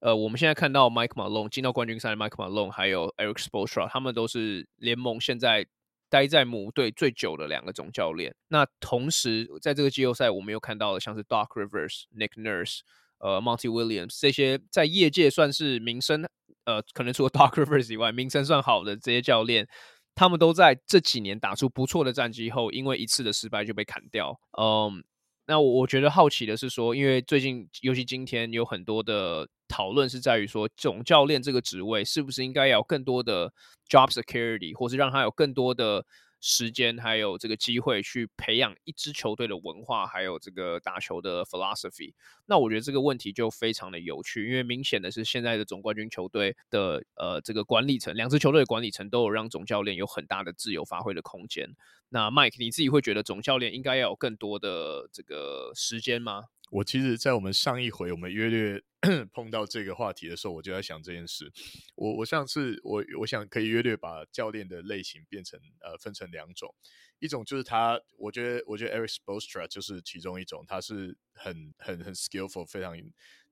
[0.00, 3.88] 呃，我们现在看到 Mike Malone 进到冠军赛 Mike Malone，还有 Eric s p o l s t r a
[3.88, 5.66] 他们都是联盟现在。
[6.10, 12.80] 待在母队最久的两个总教练，那同时在这个季后赛，我们又看到了像是 Doc Rivers、Nick Nurse、
[13.18, 16.28] 呃 Monty Williams 这些在业界算是名声，
[16.64, 19.68] 呃，可能除了 Doc Rivers 以外，名声算好的这些教练，
[20.14, 24.38] 他们都在这几年打出不错的战绩后，因为一次的失败就被砍掉。
[24.58, 25.04] 嗯，
[25.46, 29.48] 那我我觉得好奇的是说，因为最近尤其今天有很多的。
[29.72, 33.52] 讨论是在于说，总教练这个职位是不是应该要有更多的
[33.88, 36.04] job security，或是让他有更多的
[36.40, 42.14] 时间，还有这个机会去培养一支球队的文化，还有这个打球的 philosophy。
[42.46, 51.76] 那我觉得这个问题就非常的有趣，因为明显的是现在的总冠军球队的呃这个管理层，两支球队的管理层都有让总教练有很大的自由发挥的空间。
[52.08, 56.44] 那 Mike，你自己会觉得总教练应该要有更多的这个时间吗？
[56.70, 58.80] 我其实，在我们上一回我们约略
[59.34, 61.52] 碰到这个话题的时候，我就在想这件事。
[61.96, 66.72] 我我上次我我想可以约略把教练的类型变成呃分成两种，
[67.18, 72.96] 一种就是他，我觉得我觉得 Eric Spostra 就是其中一种，他是很很很 skillful，非常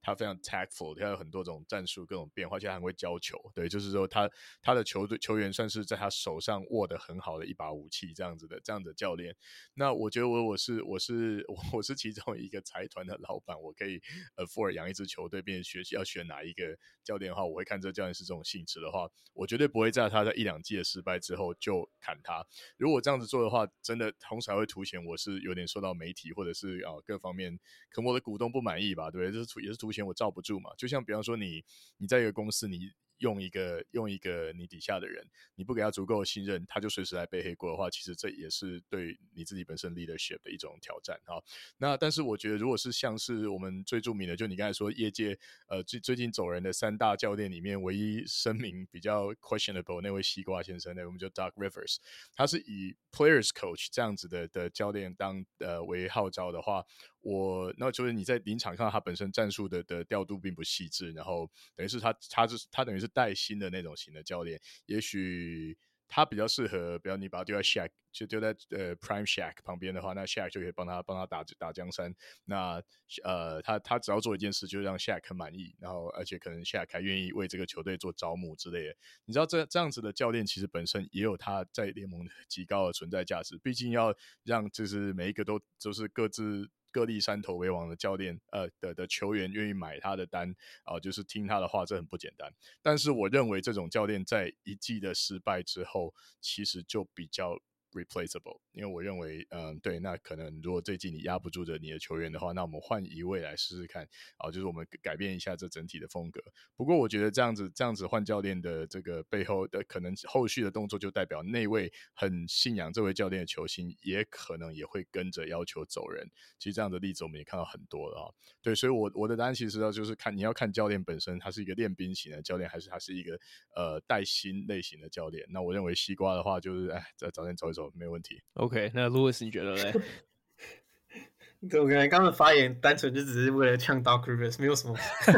[0.01, 3.37] 他非常 tactful，他有很多种战术各种变化，而且他很会教球。
[3.55, 4.31] 对，就是说他
[4.63, 9.35] 他的球队球员算是在他手上握得很好的一把武器，这样子的这样的教练。
[9.75, 14.01] 那我觉得我我是我是我是其中一个财团的老板，我可以
[14.37, 22.47] afford 养一支球队，并学习要选哪一个教练的话，我会看这教练是这种性质的话，我绝对不会在他在一两季的失败之后就砍他。
[22.77, 27.59] 如果这样子做的话，真的同时还会凸显我是有点受到媒体或者是啊各方面
[27.91, 29.45] 可能我的股东不满意吧，对就？
[29.45, 30.69] 是也是凸目前我罩不住嘛。
[30.77, 31.65] 就像比方说你
[31.97, 32.93] 你在一个公司你。
[33.19, 41.43] 用一个用一个你底下的人，你不给他足够的信任，他就随时来背黑锅的话，其实这也是对你自己本身 leadership 的一种挑战啊。
[41.79, 51.97] 那但是我觉得，如果是像是我们最著名的，就你刚才说业界呃最最近走人的三大教练里面，唯一声名比较 questionable 那位西瓜先生，那我们就 Doc Rivers，
[52.35, 56.85] 他是以 players coach 这样子的的教练当呃为号召的话。
[57.21, 72.15] 我那就是你在临场看到他本身战术的的调度并不细致，然后等于是他他是他等于是带薪的那种型的教练，也许他比较适合，比如你把他丢在 Shaq 就丢在呃 Prime Shaq 旁边的话，那 Shaq 就可以帮他帮他打打江山。
[72.47, 72.83] 那
[73.23, 78.97] 呃他他只要做一件事，就让 Shaq 很满意，然后而且可能 Shaq 还愿意为这个球队做招募之类的。
[79.27, 86.71] 你知道这这样子的教练其实本身也有他在联盟极高的存在价值，毕竟要让就是每一个都都是各自。
[86.99, 92.53] 各地山头为王的教练，呃的的球员愿意买他的单啊、就是听他的话，这很不简单。
[92.83, 97.61] 但是我认为这种教练在一季的失败之后，其实就比较。
[97.93, 106.41] replaceable，因为我认为，嗯，对，那可能如果最近你压不住着你的球员的话，那我们换一位来试试看，啊，就是我们改变一下这整体的风格。
[106.77, 116.29] 不过我觉得这样子这样子换教练的这个背后的可能后续的动作，就代表那位很信仰这位教练的球星，也可能也会跟着要求走人。
[116.59, 118.27] 其实这样的例子我们也看到很多了啊。
[118.63, 123.39] 对，所以我我的答案其实就是看你要看教练本身，他是一个练兵型的教练，还是他是一个
[123.75, 125.47] 呃带薪类型的教练。
[125.49, 127.93] 那我认为西瓜的话，就是哎，在早点走一走。
[127.95, 128.43] 没问题。
[128.55, 129.93] OK，那 Louis 你觉得嘞？
[131.69, 134.97] 对，我感觉刚刚的发言单纯就只是为了呛 Doc Rivers，没有什么，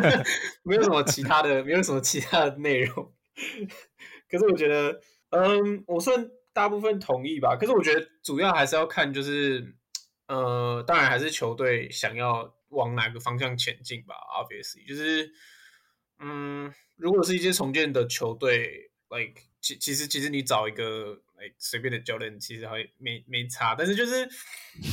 [0.64, 3.10] 没有什么其他的，没有什么其他的内容。
[4.28, 5.00] 可是我觉得，
[5.30, 7.56] 嗯，我算大部分同意吧。
[7.58, 9.74] 可是我觉得主要还是要看，就是，
[10.26, 14.14] 呃，当然还是球队想要往哪个方向前进吧。
[14.14, 15.32] Obviously，就是，
[16.18, 21.22] 嗯，如果是一些重建的球队，like，其其实其实你找一个。
[21.40, 24.28] 哎，随便的教练其实还没没差，但是就是，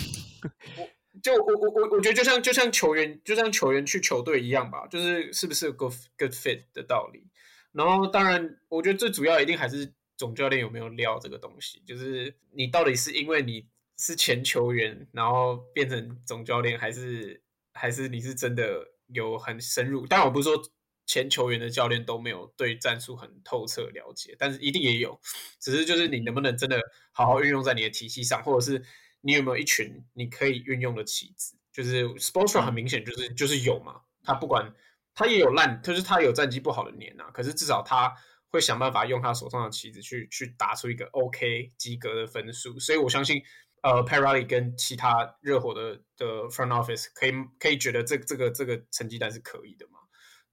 [0.78, 0.90] 我
[1.22, 7.28] 就我我我我觉得就像就像球员就像球员去球队一样吧，就是是不是有 good good fit 的道理。
[7.74, 17.42] 然后当然，我觉得最主要一定还是总教练有没有料这个东西，就是你到底是因为你是前球员，然后变成总教练，还是
[17.74, 20.08] 还是你是真的有很深入？
[20.08, 20.64] 当然我不是说。
[21.08, 25.20] 前球员的教练都没有对战术很透彻了解，但是一定也有，
[25.60, 26.80] 只是就是你能不能真的
[27.12, 28.84] 好好运用在你的体系上，或者是
[29.22, 31.56] 你有没有一群你可以运用的棋子？
[31.72, 34.74] 就是 Spoelstra 很明显就是就是有嘛，他不管
[35.16, 38.14] 他也有烂，就是他有战绩不好的年啊，可是至少他
[38.50, 43.42] 会想办法用他手上的棋子去去打出一个 OK 及格的分数，所以我相信
[43.82, 50.00] 呃 Pat Riley 跟其他热火的的 Front Office 可以可以觉得这这个这个成绩单是可以的嘛。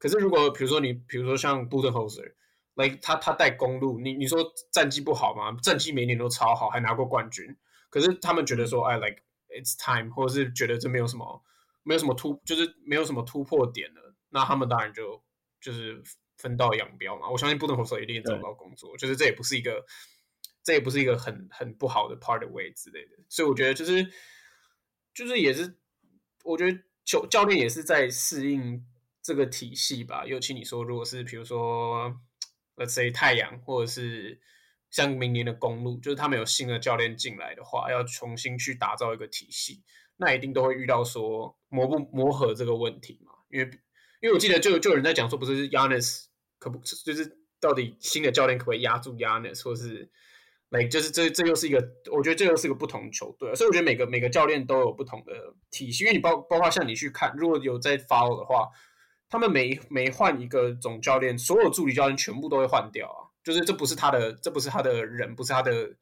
[0.05, 5.59] 可是，如果比如说你，比如说像 Budenholzer，like 他他带公路，你你说战绩不好吗？
[5.63, 7.57] 战绩每年都超好，还拿过冠军。
[7.89, 11.43] 可是他们觉得说，哎，like it's time，或者是觉得这没有什么，
[11.85, 14.15] 没有什么突，就是没有什么突破点了。
[14.29, 15.25] 那他们当然就
[15.59, 16.03] 就是
[16.37, 17.31] 分道扬镳嘛。
[17.31, 19.83] 我相信 Budenholzer 一定找不到工作，就是这也不是一个，
[20.63, 23.13] 这也不是一个很很不好的 part way 之类的。
[23.31, 24.07] 所以我觉得就是
[25.15, 25.79] 就是也是，
[26.45, 28.87] 我觉得球教练也是在适应。
[29.25, 32.15] 这个体系吧，尤其你说，如果是比如说
[32.77, 34.39] ，let's say 太阳，或者是
[34.91, 39.83] 像明年的公鹿，就是他们有新的教练进来的话，要重新去打造一个体系，
[40.19, 43.33] 那一定都会遇到说磨不磨合这个问题嘛。
[43.49, 43.65] 因为，
[44.21, 46.27] 因为我记得就就有人在讲说，不是 Giannis
[46.59, 50.11] 可不就是到底新的教练可不可以压住 Giannis，或是
[50.69, 51.83] like 就是这这又是一个，
[52.13, 55.33] 我觉得这又是一个不同球队，所以我觉得每个每个教练都有不同的
[55.71, 58.69] 体系，因为你包包括像你去看，如果有在 follow 的话。
[59.35, 63.35] 他们每每换一个总教练，所有助理教练全部都会换掉啊！
[63.43, 65.97] 就是这不是他的，这不是他的人，不是他的，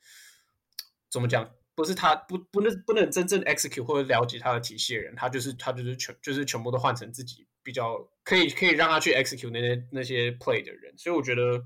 [1.11, 1.51] 怎么讲？
[1.75, 10.93] 不是他不不能不能真正 execute 或者了解他的体系的人，他就是他就是全就是全部都换成自己比较可以可以让他去 execute 那些那些 play 的人。
[10.99, 11.65] 所以我觉得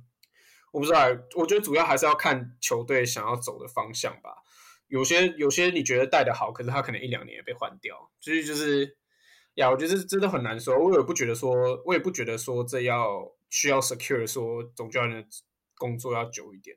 [0.71, 1.01] 我不知道，
[1.35, 4.31] 我觉得主要还是要看球队想要走的方向吧。
[4.87, 8.97] 有些有些你觉得带的好，可是他可能一两年也被换掉，所以就是。
[9.57, 10.79] 呀，我觉得这真的很难说。
[10.79, 11.53] 我也不觉得说，
[11.85, 15.29] 我也不觉得说这要需要 secure 说总教练的
[15.77, 16.77] 工作要久一点。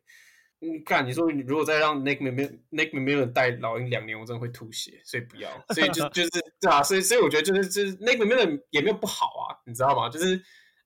[0.62, 5.50] 你看，你说你如果再让 Nick McMillan Nick McMillan 带老鹰两年，我真的会吐血，所以不要。
[5.74, 10.10] 所以就 就是对啊，所以所以我觉得就是就是 Nick McMillan 也没有不好啊，你知道吗？
[10.10, 10.36] 就是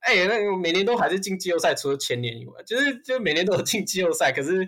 [0.02, 4.68] 哎、欸，那每年都还是进季后赛，除了前年以外，就是就每年都有进季后赛，可是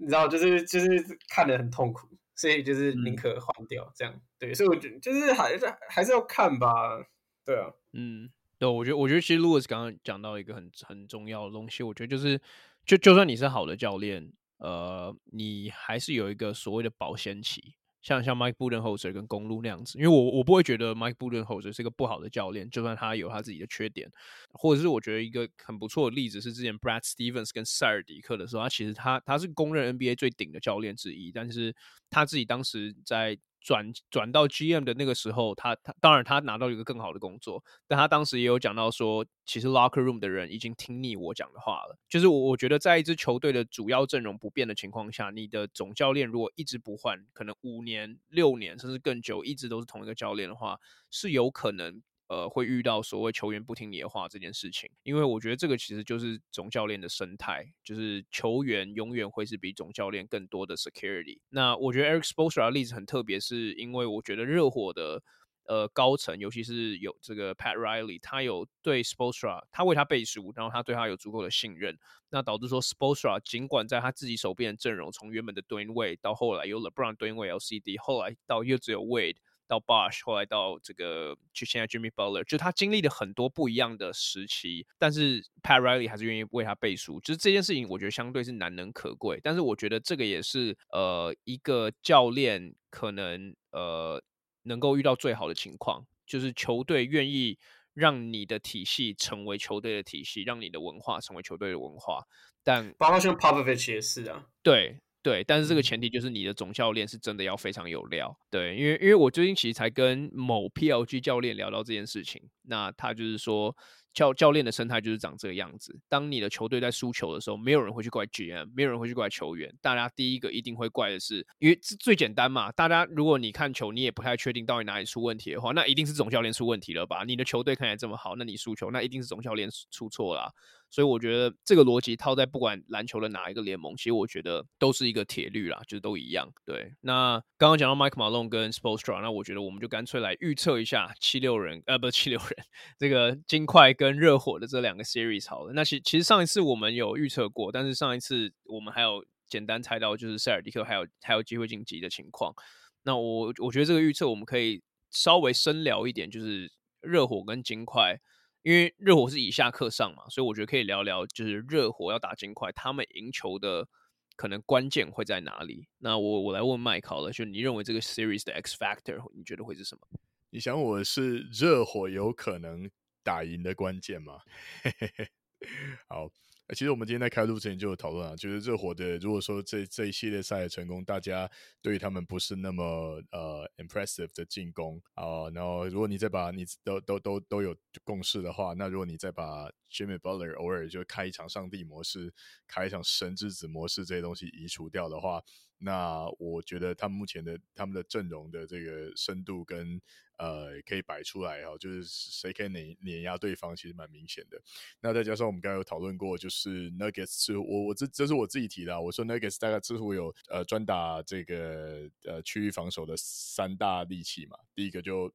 [0.00, 0.86] 你知道，就是就是
[1.30, 4.20] 看得很痛苦，所以就是宁可换掉、嗯、这样。
[4.38, 7.04] 对，所以我觉得就是还是还是要看吧。
[7.44, 12.40] 对啊，嗯，对，我觉得我觉得其实 Louis 刚刚讲到一个很很重要的东西，我觉得就是。
[12.86, 17.74] 就就算你是好的教练，呃，你还是有一个所谓的保鲜期，
[18.08, 19.98] 像像 Mike Budenholzer 跟公路那样子。
[19.98, 24.10] 因为我我不会觉得 Mike Budenholzer 是一个不好的教练，就算他有他自己的缺点，
[24.52, 31.74] 或者是我觉得一个很不错的例子是之前 Brad Stevens 跟塞尔迪克的时候，他其实他他是公认 NBA 最顶的教练之一，但是
[32.08, 33.38] 他自己当时在。
[33.60, 41.98] 转转到 GM 的那个时候，他他当然他拿到一个更好的工作，但他当时也有讲到说，其实 locker room 的人已经听腻我讲的话了。
[42.08, 50.78] 就是我我觉得在一支球队的主要阵容不变的情况下，你的总教练如果一直不换，可能五年、六年甚至更久，一直都是同一个教练的话，
[51.10, 52.02] 是有可能。
[52.28, 61.38] 呃，会遇到所谓球员不听你的话这件事情，因为我觉得这个其实就是总教练的生态，就是球员永远会是比总教练更多的 security。
[61.48, 65.22] 那我觉得 Eric Spoelstra 的例子很特别，是因为我觉得热火的
[65.68, 79.36] 呃高层，尤其是有这个 Pat Riley，他有对 Spoelstra，他为他背书，然后他对他有足够的信任，那导致说 Spoelstra 尽管在他自己手边的阵容，从原本的 Dwyane Wade 到后来有 LeBron、Dwyane Wade、LCD，后来到又只有 Wade。
[79.68, 89.38] 到 Bosh，后来到这个，就现在 Jimmy Butler，就他经历了很多不一样的时期，但是 Pat Riley 还是愿意为他背书，就是这件事情，我觉得相对是难能可贵。
[89.44, 94.20] 但是我觉得这个也是呃一个教练可能呃
[94.62, 97.58] 能够遇到最好的情况，就是球队愿意
[97.92, 102.24] 让你的体系成为球队的体系，让你的文化成为球队的文化。
[102.64, 105.00] 但包括像 Popovich 也是啊，对。
[105.28, 108.34] 对，但是这个前提就是你的总教练是真的要非常有料。
[108.50, 113.76] 对，因为因为我最近其实才跟某 PLG 教练聊到这件事情，那他就是说。
[114.14, 115.96] 教教练的生态就是长这个样子。
[116.08, 119.72] 当你的球队在输球的时候，没有人会去怪 GM，没有人会去怪球员。
[119.80, 122.72] 大家第一个一定会怪的是，因为这最简单嘛。
[122.72, 127.22] 大家如果你看球，你也不太确定到底哪里出问题的话，那一定是总教练出问题了吧？
[127.24, 130.50] 你的球队看起来这么好，那你输球，那一定是总教练出错啦。
[130.90, 136.48] 所以我觉得这个逻辑套在不管篮球的哪一个联盟，其实我觉得都是一个铁律啦，就是都一样。
[136.64, 142.66] 对，那刚刚讲到 Mike Malone 跟 Sports 那我觉得我们就干脆来预测一下七六人，呃，不是七六人，
[142.98, 143.88] 这个金块。
[143.98, 152.54] 跟热火的这两个 series 好了，那其其实上一次我们有预测过，但是上一次我们还有简单猜到就是塞尔迪克还有还有机会晋级的情况。
[153.02, 156.70] 那我我觉得这个预测我们可以稍微深聊一点，就是
[157.00, 158.20] 热火跟金块，
[158.62, 163.88] 因为热火是以下克上嘛，所以我觉得可以聊聊，就是热火要打金块，他们赢球的
[164.36, 165.88] 可能关键会在哪里？
[165.98, 170.02] 那我我来问麦考了，就你认为这个 series 的 X factor 你觉得会是什么？
[170.50, 172.90] 你想我是热火有可能？
[173.24, 174.38] 打赢的关键嘛，
[176.08, 176.30] 好。
[176.74, 181.50] 其实我们今天在开录之前就有讨论啊，就是热火的，如果说这这一系列赛的成功，大家
[181.80, 182.84] 对于他们不是那么
[183.30, 192.32] 呃 impressive 的进攻啊、然后如果你再把你都都都都有共识的话，那如果你再把 Jimmy Butler 偶尔就开一场上帝模式，
[192.66, 195.42] 开一场神之子模式这些东西移除掉的话，
[195.78, 200.00] 那我觉得他们目前的他们的阵容的这个深度跟
[200.36, 204.60] 呃可以摆出来哈，就是谁可以碾碾压对方，其实蛮明显的。
[205.00, 215.32] 那再加上我们刚刚有讨论过，就是 Nuggets 是我我这这是我自己提的，我说 Nuggets 大概似乎有呃专打这个呃区域防守的三大利器嘛，第一个就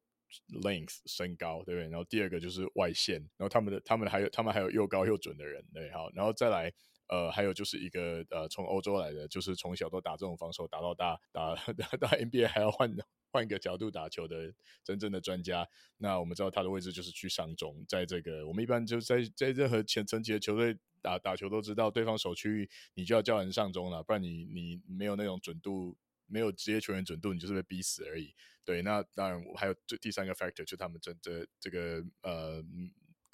[0.62, 1.88] length 身高对不对？
[1.88, 6.72] 然后第二个就是外线，然后他们的他们还有他们还有又高又准的人对，好，然后再来
[7.08, 12.94] 呃还有就是一个呃从欧洲来的，就是从小都打这种防守打到大，打 打打 NBA 还要换
[13.30, 20.78] 换一个角度打球的真正的专家，那我们知道他的位置就是去上中，在这个我们一般就在在任何前层级的球队。
[21.04, 28.34] 打打球都知道，对方守区域，你就要叫人上中了，不然你你没有那种准度，没有职业球员准度，你就是被逼死而已。
[28.64, 32.64] 对，那当然还有这第三个 factor，就他们这这这个呃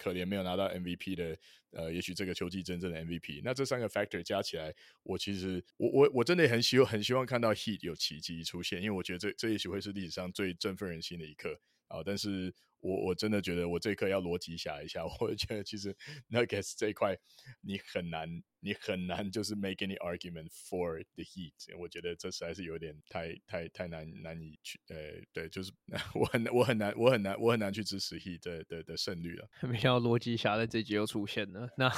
[0.02, 1.36] 可怜没有拿到 MVP 的，
[1.72, 3.42] 呃，也许这个秋季真正的 MVP。
[3.44, 11.60] 那这三个 factor 加起来，我其实我我我真的很希望很希望看到 Heat 有奇迹出现，因为我觉得这这也许会是历史上最振奋人心的一刻。
[11.88, 12.54] 啊，但是。
[12.80, 15.96] 我我真的觉得我这一刻要逻辑想一下， 我觉得其实
[16.30, 17.16] Nuggets 这一块
[17.60, 21.76] 你很难，你很难就是 make any argument for the Heat。
[21.78, 24.96] 我觉得这实在是有点太太太难难以去，呃，
[25.32, 25.72] 对，就是
[26.14, 29.48] 我很我很难我很难我很难去支持 Heat 的的的胜率了。
[29.62, 31.68] 没想到逻辑侠在这集又出现了。
[31.76, 31.90] 那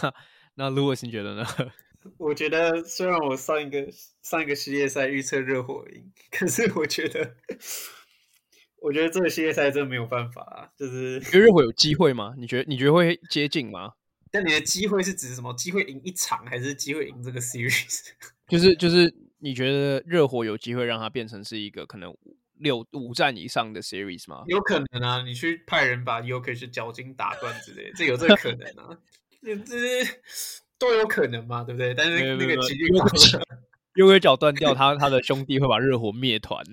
[0.54, 1.44] 那 Louis 你觉得呢？
[2.18, 3.88] 我觉得虽然我上一个
[4.22, 7.36] 上一个系列赛预测热火赢，可是我觉得。
[8.82, 12.34] 我觉得这个系列赛真的没有办法啊，就是觉得热火有机会吗？
[12.36, 13.92] 你觉得你觉得会接近吗？
[14.32, 15.52] 但你的机会是指什么？
[15.54, 18.08] 机会赢一场，还是机会赢这个 series？
[18.48, 22.14] 就是就是你觉得热火有机会让它变成是一个可能
[22.58, 24.44] 六五战以上的 series 吗？
[24.46, 28.98] 有可能啊，你去派人把 Jokic 脚筋打断之类的，这有这个可能啊，
[29.66, 30.04] 这
[30.78, 31.94] 都有可能嘛，对不对？
[31.94, 33.06] 但是那个几率高
[33.94, 36.64] ，u k 脚断掉，他他的兄弟会把热火灭团。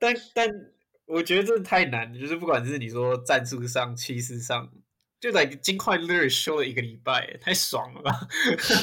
[0.00, 0.48] 但但
[1.06, 4.72] 我觉得这太难了，就是不管是你说战术上、气势上，
[5.20, 8.28] 就在金块 literally 休了一个礼拜，太爽了吧！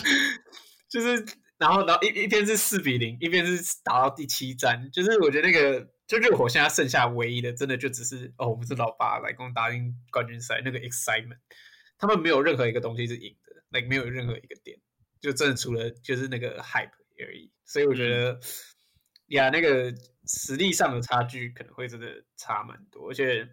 [0.89, 1.26] 就是
[1.57, 11.39] 然后然后一一边是四比零，一边是打到第七战，就是我觉得那个就热火现在剩下唯一的，真的就只是哦，我们是老八来跟我打进冠军赛那个 excitement，
[11.97, 14.78] 他们没有任何一个东西是赢的，like 没有任何一个点，
[15.20, 16.91] 就真的除了就是那个 hype
[17.26, 18.39] 而已，所以我觉得
[19.30, 19.94] 呀，那个。
[20.32, 22.06] 实力上的差距可能会真的
[22.38, 23.50] 差蛮多，而且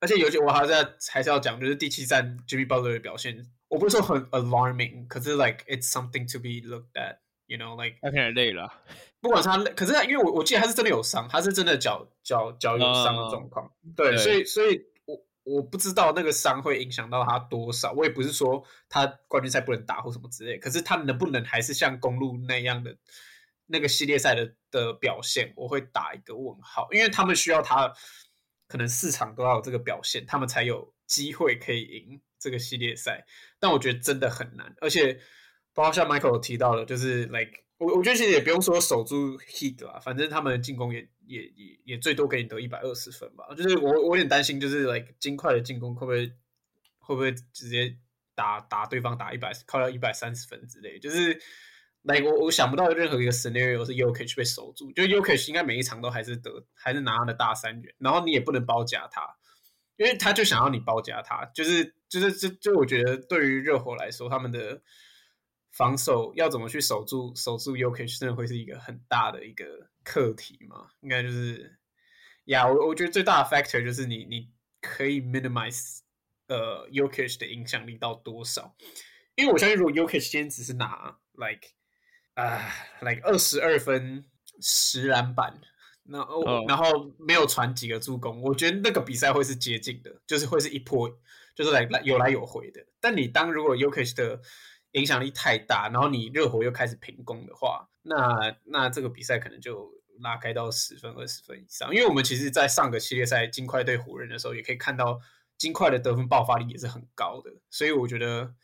[0.00, 0.78] 而且尤其我还是要
[1.12, 8.72] 还是要讲，就是第七站 Jimmy Butler 的表现，我不是说很 alarming，可是 like it's something to be looked at，you know like 他太累了，
[9.20, 22.96] 不管是他累，可是他因为我我记得他是真的有伤，他是真的脚脚脚有伤的状况，uh, 对，对，所以所以我我不知道那个伤会影响到他多少，我也不是说他冠军赛不能打或什么之类，可是他能不能还是像公路那样的？
[23.70, 27.92] 那个系列赛的的表现，我会打一个问号，因为他们需要他
[28.66, 33.26] 可能四场都要有这个表现，他们才有机会可以赢这个系列赛。
[33.60, 35.20] 但我觉得真的很难，而且
[35.74, 43.46] 包括像 Michael 提到的，就是 like 我我觉得其实也不用说守住 Heat 啦，反正他们的进攻也也也也最多给你得一百二十分吧。
[43.54, 46.26] 就是我我有点担心，就是 like 金块的进攻会不会
[47.00, 47.94] 会不会直接
[48.34, 51.38] 打打对方打一百靠到一百三十分之类，就是。
[52.02, 59.36] 来，我我想不到任何一个 scenario 是 Jokic 被守住，就 Jokic 应该每一场都还是得，还是拿他的大三元，然后你也不能包夹他，
[59.96, 64.80] 因为他就想要你包夹他，就是就是就就我觉得对于热火来说，他们的
[65.72, 70.88] 防守要怎么去守住守住 Jokic，真的会是一个很大的一个课题嘛？
[71.00, 71.78] 应该就是
[72.44, 74.48] 呀，我我觉得最大的 factor 就是你你
[74.80, 75.98] 可以 minimize
[76.46, 78.74] 呃 Jokic 的影响力到多少，
[79.34, 81.68] 因为我相信如果 Jokic 今天只是拿 like
[82.38, 84.24] 啊，like 二十二分
[84.60, 85.60] 十篮板，
[86.04, 86.70] 然后、oh.
[86.70, 91.10] 然后没有传几个助攻，我觉得那个比赛会是接近的，就是会是一波，
[91.56, 92.80] 就是来来有来有回的。
[93.00, 94.40] 但你当如果 Jokic 的
[94.92, 101.92] 影响力太大，然后你热火又开始平攻的话，那那这个比赛可能就拉开到十分二十分以上。
[101.92, 105.20] 因为我们其实，在上个系列赛金块对湖人的时候，也可以看到
[105.56, 108.54] 金块的得分爆发力也是很高的，所以我觉得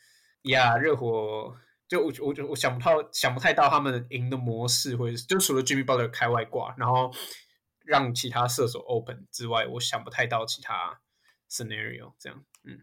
[0.42, 1.56] 呀，热火。
[1.86, 7.12] 就我我就我想不到想不太到他们赢的模式会就除了 Jimmy Butler 开外挂，然后
[7.84, 11.00] 让其他射手 open 之外，我想不太到其他
[11.50, 12.44] scenario 这样。
[12.64, 12.80] 嗯，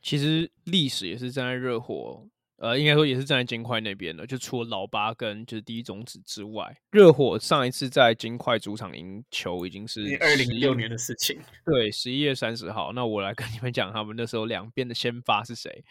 [0.00, 2.26] 其实历史也是站在热火，
[2.56, 4.26] 呃，应该说也是站在金块那边的。
[4.26, 11.38] 就除了老八跟就是第一种子之外，热火上一次在金块主场赢球已经是二零一六年的事情。
[11.66, 12.92] 对，十一月三十号。
[12.94, 15.84] 那我来跟你们讲，他们那时候两边的先发是谁？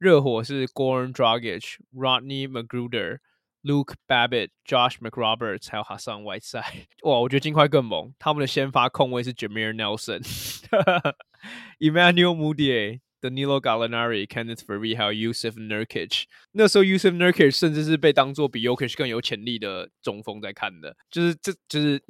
[0.00, 3.18] 热火是 Goran Dragic、Rodney McGruder、
[3.62, 6.86] Luke Babbitt、Josh McRoberts，还有 Hassan Whiteside。
[7.02, 10.22] 哇，我觉得金块更猛，他们的先发控卫是 Jameer Nelson、
[11.78, 16.24] Emmanuel Mudiay、Danilo Gallinari、Kenneth Faried，还有 Yusuf Nurkic。
[16.52, 22.02] 那时候 Yusuf Nurkic 甚至是被当作比 Yokic 更有潜力的中锋在看的，就是这就是。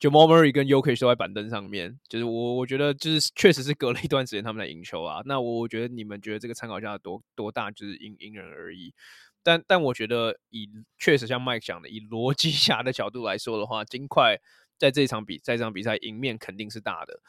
[0.00, 5.20] Jamal Murray 跟 Jokic 都在板凳上面，就是我我觉得就是确实是隔了一段时间他们在赢球啊。
[5.26, 8.94] 那我我觉得你们觉得这个参考价多多大，就是因因人而异。
[9.42, 10.66] 但但我觉得以
[10.98, 14.38] 确实像 Mike 讲的，以逻辑侠的角度来说的话，金块
[14.78, 17.20] 在这场比在这场比赛赢面肯定是大的。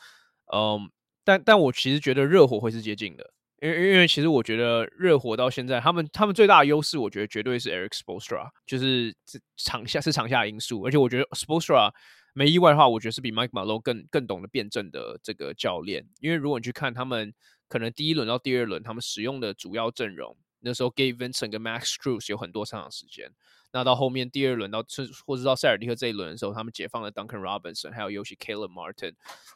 [0.54, 0.90] 嗯，
[1.26, 9.14] 但但我其实觉得热火会是接近的，因为因为其实我觉得热火到现在他们他们最大的优势，我觉得绝对是 Eric Spostra，就是
[9.58, 11.92] 场下是场下因素，而且我觉得 Spolstra。
[12.34, 16.06] 没意外的话，我觉得是比 Mike Malone 更更懂得辩证的这个教练。
[16.20, 17.34] 因为如果你去看他们
[17.68, 23.32] 可能第一轮到第二轮他们使用的主要阵容，那时候 Gabe Vincent 跟 Max Strus 有很多上场时间。
[23.74, 29.14] 那到后面第二轮到甚或者到塞尔蒂克这一轮的时候，他们解放了 Duncan Robinson，还有尤其 Caleb Martin，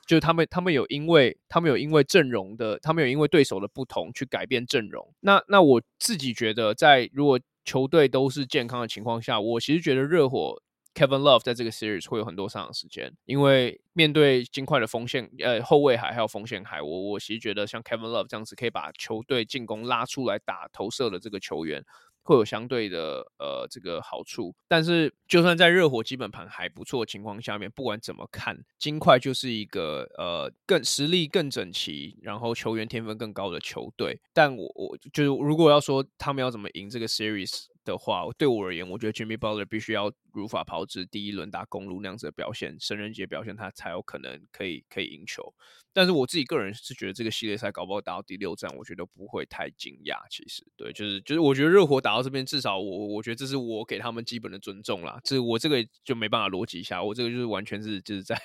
[0.07, 5.13] 就是他们他们有因为他们有因为阵容的，他们有因为对手的不同去改变阵容。
[5.19, 10.61] 那那我自己觉得，在如果球队都是健康的情况下，我其实觉得热火。
[10.95, 21.83] Kevin Love 在这个 series 会有很多上场时间，因为面对金块的锋线，呃，后卫海还有锋线海，我我其实觉得像 Kevin Love 这样子可以把球队进攻拉出来打投射的这个球员，
[22.23, 24.55] 会有相对的呃这个好处。
[24.69, 34.21] 但是就算在热火基本盘还不错的情况下面，不管怎么看，金块就是一个呃更实力更整齐，然后球员天分更高的球队。
[34.31, 37.65] 但我我就是如果要说他们要怎么赢这个 series。
[37.85, 45.53] 的话，对我而言，我觉得 Jimmy Butler 必须要如法炮制，第一轮打公路那样子的表现，神人节表现，他才有可能可以可以赢球。
[45.93, 50.17] 但是我自己个人是觉得这个系列赛搞不好打到第六战，我觉得不会太惊讶。
[50.29, 55.21] 其实，对，就是就是，我觉得热火打到这边，至少我我觉得这是我给他们基本的尊重啦。
[55.23, 58.35] 这我这个就没办法逻辑一下，我这个就是完全是就是在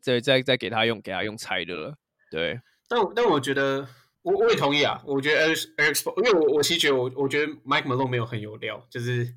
[0.00, 1.94] 在在在给他用给他用猜的了。
[2.30, 2.58] 对，
[2.88, 3.86] 但但我觉得。
[4.22, 9.34] 我我也同意啊，我觉得 Eric 因为我我其实觉得我我觉得 Mike Malone 没有很有料，就是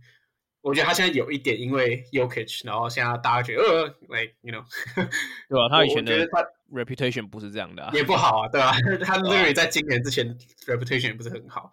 [0.61, 4.65] 我觉得他现在有一点因为 Jokic，然后现在大家觉得呃，like you know，
[5.47, 5.69] 对吧、啊？
[5.69, 6.27] 他以前的
[6.71, 8.77] reputation 不是这样的、啊，也不好啊，对吧、 啊？
[9.05, 11.71] 他 literally 在今年之前 reputation 也不是很好，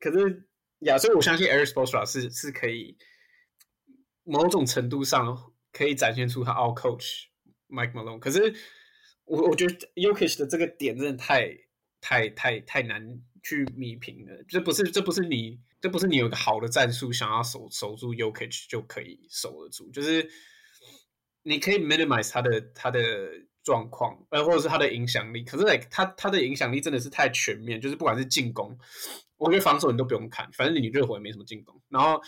[0.00, 0.46] 可是
[0.80, 2.96] 呀，所以我相信 Eric Spoelstra 是是可以
[4.24, 7.24] 某种程度上可以展现出他 out coach
[7.68, 8.54] Mike Malone，可是
[9.24, 11.67] 我我觉得 Jokic 的这个点真的太。
[12.00, 20.28] 太太太难去弭平了，这不是这不是你这不是你有个好的战术想要守守住 Jokic 就可以守得住，就是
[21.42, 23.00] 你可以 minimize 他的他的
[23.62, 25.42] 状况，呃，或者是他的影响力。
[25.44, 28.78] 可是 like 他他的影响力真的是太全面，就是不管是进攻，
[29.36, 31.80] 我觉得防守你都不用看，反正你热火也没什么进攻。
[31.88, 32.20] 然后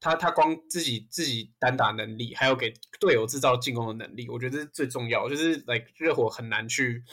[0.00, 5.28] 他他光自己自己单打能力，还有给队友制造进攻的能力，我觉得这是最重要。
[5.28, 7.04] 就是 like 热火很难去。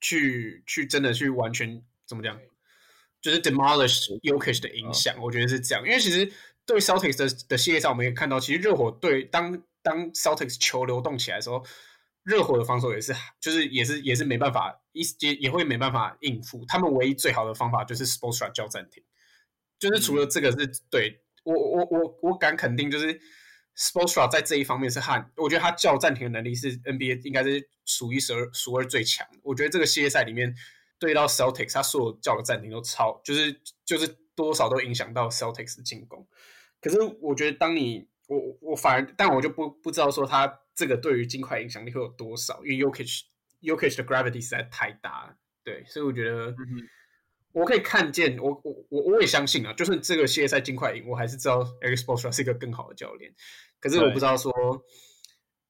[0.00, 2.38] 去去真的去完全怎么讲，
[3.20, 5.84] 就是 demolish Yokish 的影响，我觉得是这样。
[5.84, 6.30] 因为其实
[6.64, 11.64] 对 Celtics 的的系列赛，我们也看到，其实热火队当当 Celtics 球流动起来的时候，
[12.22, 16.64] 热火的防守也是就是也是也是没办法一也也会没办法应付。
[16.66, 19.02] 他们唯一最好的方法就是 s p o r t s t r a 叫暂停，
[19.78, 23.18] 就是除了这个是、嗯、对我我我我敢肯定，就是
[23.78, 27.68] Spoelstra 在这一方面是和，我觉得他叫暂停的能力是 NBA 应该是。
[27.90, 29.26] 数一数二，数二最强。
[29.42, 30.54] 我觉得这个系列赛里面
[30.98, 34.06] 对到 Celtics，他所有叫的暂停都超，就是就是
[34.36, 36.28] 多少都影响到 Celtics 的进攻。
[36.82, 43.22] 可是我觉得，当你我我反而，但我就不不知道说他这个对于金块影响力会有多少，因为 Jokic
[43.62, 45.36] Jokic 的 gravity 实在太大了。
[45.64, 46.54] 对，所以我觉得
[47.52, 53.32] 我可以看见，我我我我也相信啊，就算这个系列赛金块赢，我还是知道 Spoelstra 是一个更好的教练。
[53.80, 54.52] 可是我不知道说，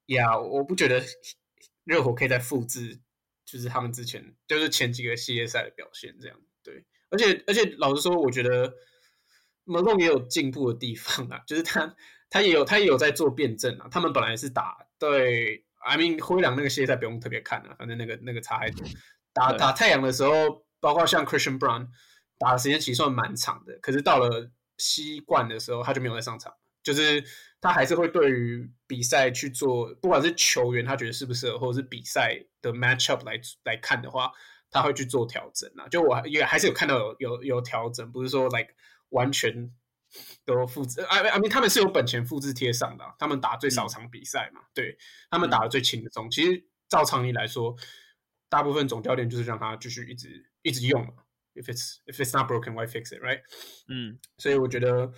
[0.06, 1.02] 呀，yeah, 我不觉得。
[1.84, 3.00] 热火可以再复制，
[3.46, 6.84] 就是他们之前就是前几个系列赛的表现，这样对。
[7.08, 8.74] 而且而且老实说，我觉得
[9.64, 11.96] Malone 也有进步的地方啊， 就是他
[12.28, 13.88] 他也有他也有在做辩证啊。
[13.90, 18.86] 他们本来是打对，I mean 灰狼那个系列赛不用特别看了，反正那个那个差还多。
[19.32, 21.88] 打打太阳的时候，包括像 Christian Brown
[22.38, 26.52] 打的时间其实算蛮长的，可是到了西冠的时候，他就没有再上场，
[26.88, 27.24] 就是。
[27.60, 33.32] 他还是会对于比赛去做，不管是球员他觉得适不适合，或者是比赛的 matchup 来
[33.64, 34.30] 来看的话，
[34.70, 35.88] 他会去做调整啊。
[35.88, 38.72] 就我也还是有看到有有有调整，不是说 like
[39.08, 39.72] 完全
[40.44, 41.00] 都复制。
[41.00, 44.96] I I mean 他们是有本钱复制贴上的，他们打最少场比赛嘛，嗯、对
[45.28, 46.30] 他们打的最轻松。
[46.30, 47.74] 其实照常理来说，
[48.48, 51.14] 大部分总教练就是让他继续一直一直用嘛。
[51.56, 53.40] If it's if it's not broken, why fix it, right？
[53.88, 55.12] 嗯，所以我觉得。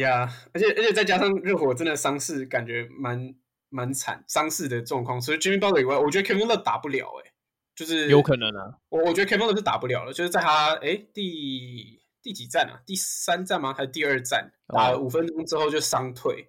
[0.00, 3.34] 呀，yeah, 而且而且再加上热火真的伤势感觉蛮
[3.68, 7.32] 蛮惨，伤势的状况，所以 Jimmy Butler 以外，我觉得 Kevin Love 打不了诶、欸，
[7.74, 12.82] 就是有可能啊，我我觉得 Kevin Love 是打不了了，就是在他哎、欸、第第几站啊？
[12.84, 13.72] 第三站吗？
[13.72, 14.52] 还是第二站？
[14.68, 16.48] 打了五分钟之后就伤退，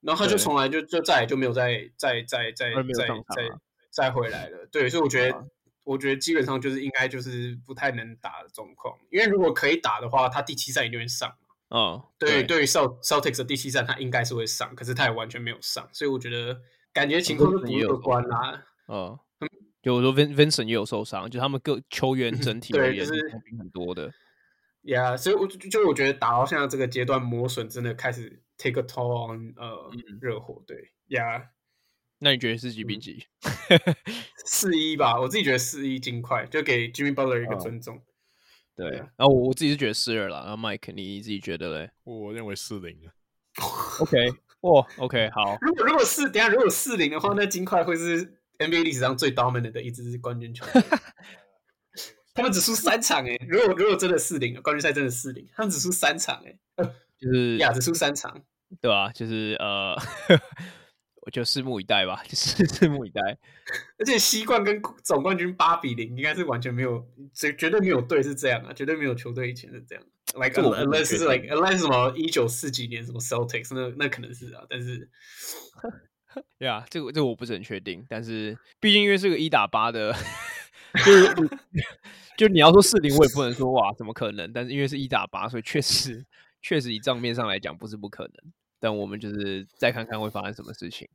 [0.00, 3.48] 然后他就从来就就再也就没有再再再再再再
[3.90, 4.66] 再回来了。
[4.72, 5.44] 对，所以我觉得、啊、
[5.84, 11.32] 我觉得基本上就是应该就是不太能打的状况，因为如果可以打的话，他第七战一定会上。
[11.72, 16.60] 哦，对，对于 Celtics 的第七战，他应该是会上，可是他也完全没有上，所以我觉得
[16.92, 18.62] 感觉情况是不乐观啦。
[18.84, 19.18] 哦，
[19.82, 23.12] 就我说 Vincent 也有受伤，就他们各球员整体而言是
[23.58, 24.12] 很多的。
[24.82, 30.90] 呀，所以我就我觉得打到现在这个阶段，磨损真的开始 take a toll on 呃热火队。
[31.06, 31.52] 呀，
[32.20, 33.24] 那你觉得是几比几？
[34.44, 38.02] 四一吧，我自己觉得四一金块，就给 Jimmy Butler 一个尊重。
[38.74, 41.90] 对，然后我我自己是觉得四二了，然后 Mike 你自己觉得嘞？
[42.04, 42.96] 我认为四零
[44.00, 44.16] OK，
[44.62, 45.58] 哇，OK，好。
[45.60, 48.24] 如果如果是等下如果四零的话，那金块会是
[48.58, 50.82] NBA 历史上最 dominant 的一支冠军球队。
[52.34, 56.84] 他们只输三场哎，如果如果真的四零，冠军赛真的四零，他们只输三场哎，
[57.18, 58.42] 就是呀，只输三场，
[58.80, 59.12] 对吧、啊？
[59.12, 59.96] 就是呃。
[61.24, 63.20] 我就拭目以待吧， 就是拭目以待。
[63.98, 70.04] 而且西冠跟总冠军八比零，应该是完全没有，绝绝对没有队是这样啊，绝对没有球队以前是这样。
[70.34, 75.08] Like unless 是 like unless 什么一九四几年什么 Celtics，那那可能是啊，但是，
[76.58, 78.04] 对啊，这个这个我不是很确定。
[78.08, 80.12] 但是毕竟因为是个一打八的，
[81.04, 81.34] 就是
[82.38, 84.50] 就你要说四零，我也不能说哇，怎么可能？
[84.52, 86.24] 但是因为是一打八，所以确实
[86.62, 88.52] 确实以账面上来讲，不是不可能。
[88.82, 91.08] 但我们就是再看看会发生什么事情。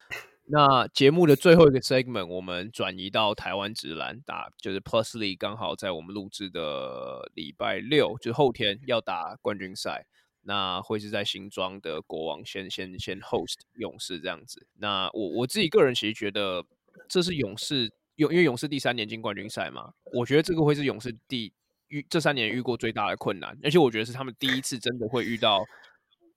[0.45, 10.05] 那节目的最后一个 segment，我们转移到台湾直篮打，就是 Plusly 刚好在我们录制的礼拜六，就是后天要打冠军赛。
[10.43, 14.65] 那会是在新庄的国王先先先 host 勇士这样子。
[14.79, 16.63] 那我我自己个人其实觉得，
[17.09, 21.51] 这是勇士勇，因为勇士第三年进冠军赛嘛，我觉得这个会是勇士第
[21.89, 25.61] 遇这三年遇过最大的困难，而且我觉得是他们第一次真的会遇到。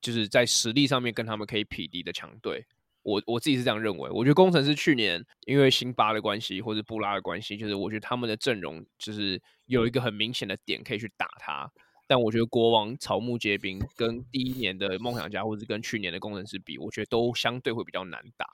[0.01, 2.65] 就是在实力上面跟他们可以匹敌的强队，
[3.03, 4.11] 我我自己是这样认为。
[4.11, 11.71] 我觉得工程师去年因为辛巴的关系或者布拉的关系，就是我觉得他们的阵容就是有一个很明显的点可以去打他。
[12.07, 18.47] 但我觉得国王草木皆兵，跟第一年的梦想家或者跟去年的工程师比，我觉得都相对会比较难打。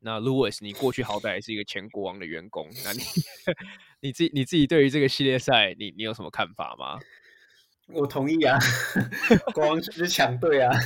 [0.00, 3.00] 那 Louis，你过去好歹也是一个前国王的员工，那你
[4.00, 6.98] 你自己你自己对于这个系列赛，你你有什么看法吗？
[7.88, 8.58] 我同意啊，
[9.52, 10.72] 国王是强队啊，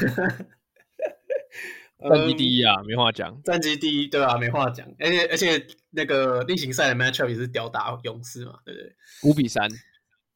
[2.11, 3.41] 战绩第一啊，没话讲。
[3.45, 4.87] 战绩第一，对啊，没话讲。
[4.99, 8.93] 而且而且那个例行赛的 matchup 也是吊打勇士嘛，对不对？
[9.23, 9.69] 五比三，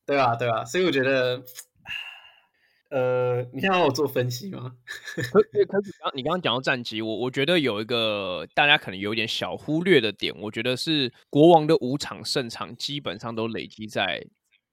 [0.06, 0.64] 对啊，对啊。
[0.64, 1.42] 所以我觉得，
[2.90, 4.72] 呃，你想让我做分析吗？
[5.14, 14.24] 可可可是刚你刚刚讲到战绩，我我觉得有一个大家可能有点小忽略的点，我觉得是国王的五场胜场基本上都累积在。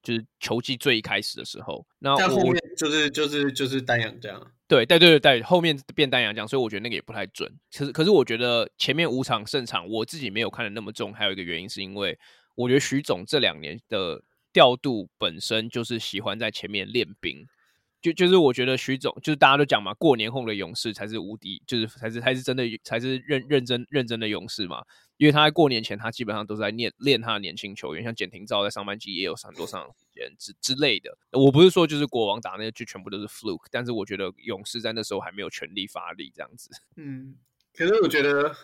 [0.02, 7.52] 就是球季最一开始的时候，那我后面就是就是就是丹阳这样，对对对对，后面变丹阳这样，所以我觉得那个也不太准。
[7.76, 11.12] 可是可是我觉得前面五场胜场，我自己没有看的那么重。
[11.12, 12.18] 还有一个原因是因为
[12.54, 14.22] 我觉得徐总这两年的
[14.52, 17.46] 调度本身就是喜欢在前面练兵，
[18.00, 24.82] 就就是我觉得徐总就是大家都讲嘛，过年后的勇士才是无敌，就是才是才是真的才是认认真认真的勇士嘛。
[25.20, 31.14] 因为他在过年前，他基本上都是在练练他的年轻球员，像简廷照在上半季也有很多上场时间之之类的。
[31.32, 36.70] 我不是说就是国王打那些就全部都是 fluke，但是我觉得勇士在那时候还没有全力发力这样子。
[36.96, 37.36] 嗯，
[37.74, 38.56] 可是我觉得，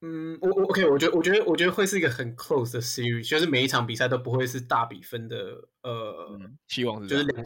[0.00, 5.68] 嗯，我我 OK，我觉得我觉得我觉得会是一个很 close 的 series，就是每一场比赛都不会是大比分的。
[5.82, 7.44] 呃，嗯、希望是就是两，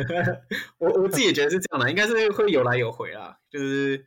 [0.80, 4.06] 我我自己也觉得是这样的，应该是会有来有回啦，就是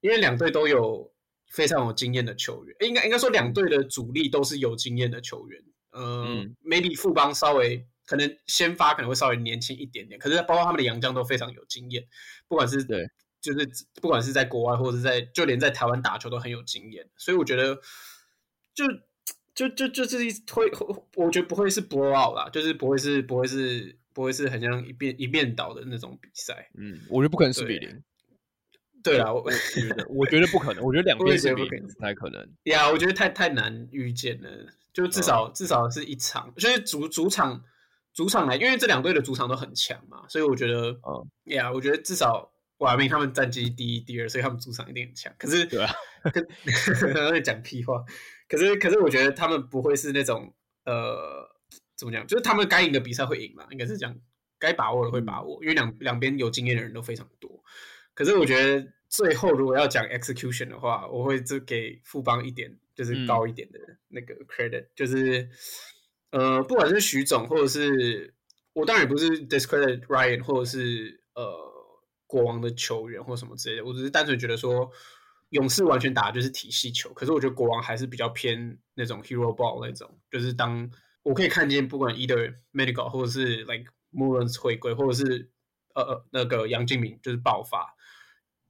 [0.00, 1.12] 因为两队都有。
[1.52, 5.62] 非常有经验的球员，应该应该说两队的主力都是有经验的球员。
[5.90, 12.02] 呃、嗯，maybe 富邦稍微可能先发可能会稍微年轻一点点，可是包括他们的洋将都非常有经验，
[12.48, 13.06] 不管是对，
[13.42, 13.68] 就是
[14.00, 17.78] 不管是在国外或者是在就连在台湾打球都很有经验，所以我觉得
[18.74, 18.86] 就
[19.54, 20.64] 就就就是一会，
[21.16, 26.70] 我觉得不会是 blow 啦，就是不会是不会是不会是很像一面一面倒的那种比赛。
[26.78, 28.02] 嗯，我觉得不可能是比零。
[29.02, 32.40] 对啊，我觉得我觉得不可能，我觉得两边是不太可能。
[32.64, 34.48] 呀，yeah, 我觉得太太难预见了，
[34.92, 37.62] 就至少、嗯、至少是一场，所以主主场
[38.12, 45.32] 主场来，因为这两队的主场都很强嘛，所以我觉得，嗯，呀我觉得至少我还没他们战绩第一、第二，所以他们主场一定很强。
[45.38, 45.92] 可是，对啊，
[46.32, 46.46] 跟
[47.42, 48.04] 讲屁话。
[48.48, 51.48] 可是，可是我觉得他们不会是那种呃，
[51.96, 52.26] 怎么讲？
[52.26, 54.14] 就是他们该赢的比赛会赢嘛，应该是这样，
[54.58, 57.62] 该把握的会把握，嗯、因为两两边有经验的人都非常多。
[58.14, 65.48] 可是我觉得最后如果要讲 execution 的话，我会就给富邦一点，就是高一点的那个 credit，、嗯、就是
[66.30, 68.34] 呃，不管是徐总，或者是
[68.72, 71.44] 我当然也不是 discredit Ryan，或者是呃
[72.26, 74.90] 国王的球员或什么之类的，我只是单纯觉得说
[75.50, 80.90] 勇士完全打的就是体系球，可是我觉得国王还是比较偏那种 hero ball 那种，就是当
[81.22, 85.50] 我可以看见不管 either Medical 或者是 like Mullins 回归，或者是
[85.94, 87.94] 呃呃那个杨敬敏就是爆发。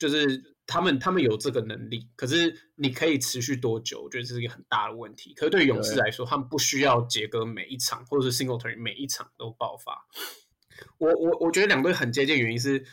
[0.02, 4.02] 就是他们，他们有这个能力，可是你可以持续多久？
[4.02, 5.32] 我觉得这是一个很大的问题。
[5.34, 10.04] 可是对勇士来说，他们不需要杰哥每一场，或者是 Singletary 每一场都爆发。
[10.98, 12.84] 我我我觉得两队很接近，原因是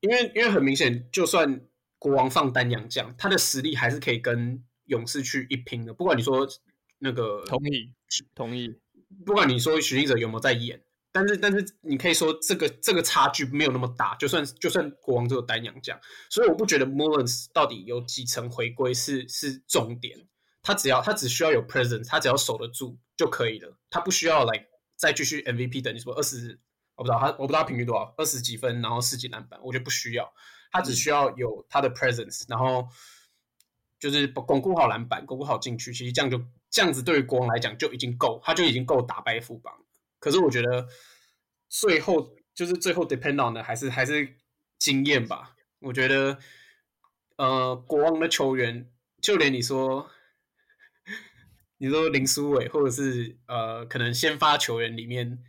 [0.00, 1.62] 因为因为很明显，就算
[1.98, 5.94] 国王放单阳将，他的实力还是可以跟勇士去一拼的。
[5.94, 6.46] 不管你说
[6.98, 7.94] 那个同意
[8.34, 8.74] 同意，
[9.24, 10.82] 不管你说许晋哲有没有在演，
[11.12, 15.98] 但是但是你可以说这个这个差距没有那么大，就算就算国王只有单阳将，
[16.28, 20.28] 所以我不觉得 Mullins 到底有几层回归是是重点，
[20.62, 26.60] 他只要他只需要有 presence，他只要守得住就可以了，他不需要来再继续 MVP 等级说二十，
[26.94, 30.32] 我不知道他我不知道他平均多少，二十几分，然后十几篮板，我觉得不需要，
[30.70, 32.86] 他只需要有他的 presence，然后
[33.98, 36.40] 就是巩固好篮板，巩固好禁区，其实这样就
[36.70, 39.74] 这样子对于国王来讲就已经够，他就已经够打败富邦。
[40.20, 40.86] 可是我觉得
[41.68, 44.36] 最后就是最后 depend on 的还是还是
[44.78, 45.56] 经验吧。
[45.80, 46.38] 我觉得
[47.36, 48.88] 呃，国王的球员，
[49.22, 50.10] 就连你说
[51.78, 55.42] 你说林书伟，或者是呃，可能先发球员里面，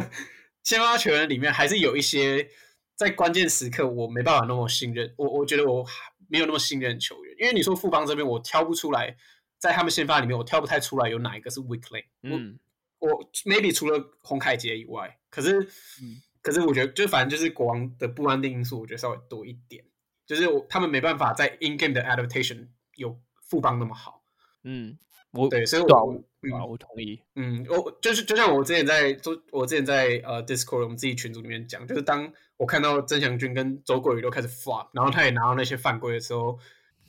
[0.64, 2.48] 先发球员里面还是有一些
[2.94, 5.12] 在关键时刻我没办法那么信任。
[5.18, 5.86] 我我觉得我
[6.28, 9.14] 没有那么信任球员，因为你说富邦这边我挑不出来，
[9.58, 12.06] 在他们先发里面我挑不太出来有哪一个是 weak link。
[12.22, 12.58] 嗯。
[12.98, 15.60] 我 maybe 除了洪凯杰以外，可是，
[16.02, 19.84] 嗯、可是我觉得就反正就是国王的不安定因素，我觉得稍微多一点，
[20.26, 24.22] 就是他们没办法在 in game 的 adaptation 有富邦那么好。
[24.64, 24.98] 嗯，
[25.32, 26.02] 我对，所以我啊，
[26.40, 27.20] 嗯、我同意。
[27.34, 36.58] 嗯，我就是就像我之前在周，我之前在呃 Discord 我们自己群组里面讲，就是当我看到曾祥军跟周国宇都开始 flop，然后他也拿到那些犯规的时候，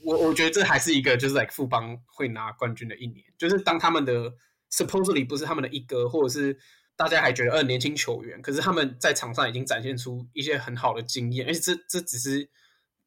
[0.04, 4.34] 我我觉得这还是一个就是 like 富邦会拿冠军的一年，就是当他们的。
[4.72, 6.60] Supposedly 不是他们的一哥，或者是
[6.96, 12.50] 大家还觉得呃年轻球员，可是他们在场上已经展现出一些很好的经验，而且这这只是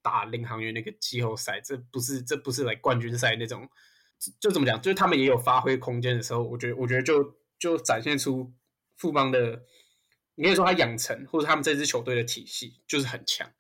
[0.03, 3.69] 打领航员那个季后赛，这不是这不是来冠军赛那种，
[4.41, 8.53] 就怎么讲，就是他们也有发挥空间的时候，我觉得我觉得就就展现出
[8.97, 9.63] 富邦的，
[10.35, 13.51] 你可以说他养成或者他们这支球队的体系就是很强。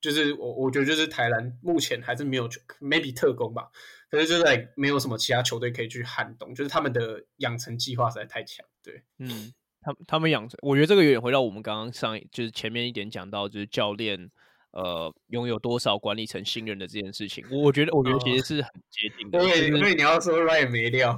[0.00, 2.48] 就是我，我觉得就是台篮目前还是没有
[2.80, 3.70] ，maybe 特工吧，
[4.12, 8.64] 可是就在没有什么其他球队可以去撼动，就是他们的养成计划实在太强。
[8.80, 14.30] 对，嗯，他他们养成，我觉得这个有点回到我们刚刚上，就是前面一点讲到，就是教练。
[14.74, 19.38] 呃，拥有多少管理层信任的这件事情，我觉得，我觉得其实是很接近的。
[19.38, 21.10] 对，因为你要说 Ryan 没料。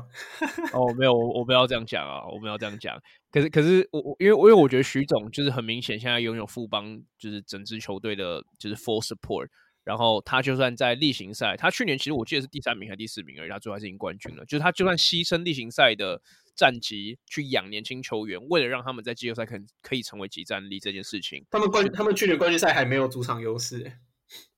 [0.72, 3.00] 哦，没有，我我不要这样讲啊，我不要这样讲。
[3.30, 9.46] 可是，可是我我因为因为我觉得徐总就是很明显，现在拥有富邦就是整支球队的就是 full support。
[9.84, 14.44] 然后他就算在例行赛，他去年其实我记得是第三名还是第四名而已，他最后还是赢冠军了。
[14.46, 16.20] 就是他就算牺牲例行赛的
[16.56, 23.92] 战绩去养年轻球员，为了让他们在季后赛可可以成为集战力这件事情，他们冠他们去年冠军赛还没有主场优势。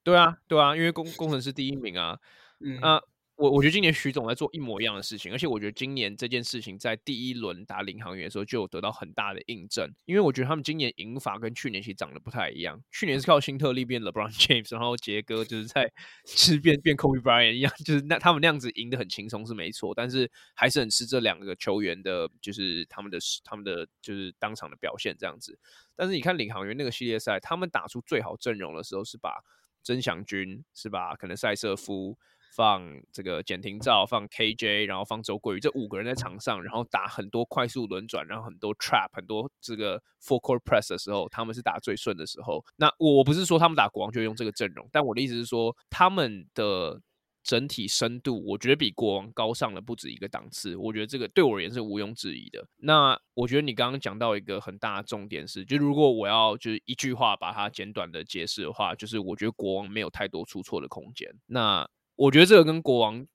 [0.03, 2.19] 对啊，对啊，因为工工程师第一名啊，
[2.61, 3.01] 嗯啊。
[3.37, 12.83] 我我觉得今年许总在做一模一样的事情，而且我觉得今年这件事情在第一轮打领航员的时候就有得到很大的印证，因为我觉得他们今年赢法跟去年其实长得不太一样。
[12.91, 15.93] 去年是靠辛特利变 LeBron James，然后杰哥就是在
[16.25, 25.59] 吃变变 Kobe Bryant 一样，就是那他们那样子赢得很轻松是没错，但是还是很吃这两个球员的，就是他们的他们的就是当场的表现这样子。
[25.95, 29.43] 但是你看领航员那个系列赛，他们打出最好阵容的时候是把
[29.83, 31.15] 曾祥军是吧？
[31.17, 32.17] 可能赛瑟夫。
[32.55, 32.83] 放
[33.13, 42.65] 这个简廷照，放 KJ，然后放周桂宇，这五个人在场上，然后打很多快速轮转，然后很多 trap，很多这个 four core press 的时候，他们是打最顺的时候。
[42.77, 47.01] 那我不是说他们打国王就用这个阵容，但我的意思是说，他们的
[47.43, 50.75] 整体深度，我觉得比国王高上了不止一个档次。
[50.75, 52.67] 我觉得这个对我而言是毋庸置疑的。
[52.79, 61.31] 那我觉得你刚刚讲到一个很大的重点是，就如果我要就是一句话把它简短的解释的话，就是我觉得国王没有太多出错的空间。
[61.47, 63.27] 那我觉得这个跟国王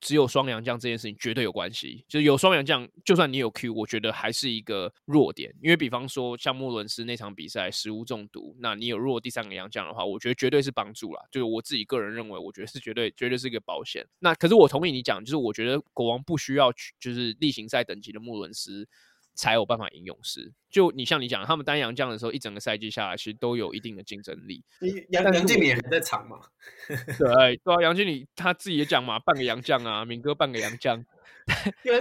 [0.00, 2.04] 只有双洋将这件事情绝对有关系。
[2.08, 5.54] 就是有双洋将，就算你有 Q，我觉得还是一个弱点。
[5.60, 11.20] 因为比方说像穆伦斯那场比赛食物中毒，那你有弱第三个洋将的话，我觉得绝对是帮助啦。
[11.30, 14.06] 就是我自己个人认为，我觉得是绝对绝对是一个保险。
[14.18, 18.88] 那可是我同意你讲，就是我觉得国王不需要去，就是例行赛等级的穆伦斯。
[19.34, 20.52] 才有办法赢勇士。
[20.70, 24.62] 就你像你讲，他们单杨将的时候，一整个赛季下来，其实都有一定的竞争力。
[25.10, 26.38] 杨杨经理还在场嘛？
[26.88, 31.04] 对对啊，杨经理他自己也讲嘛，半个杨将啊，敏哥半个杨将。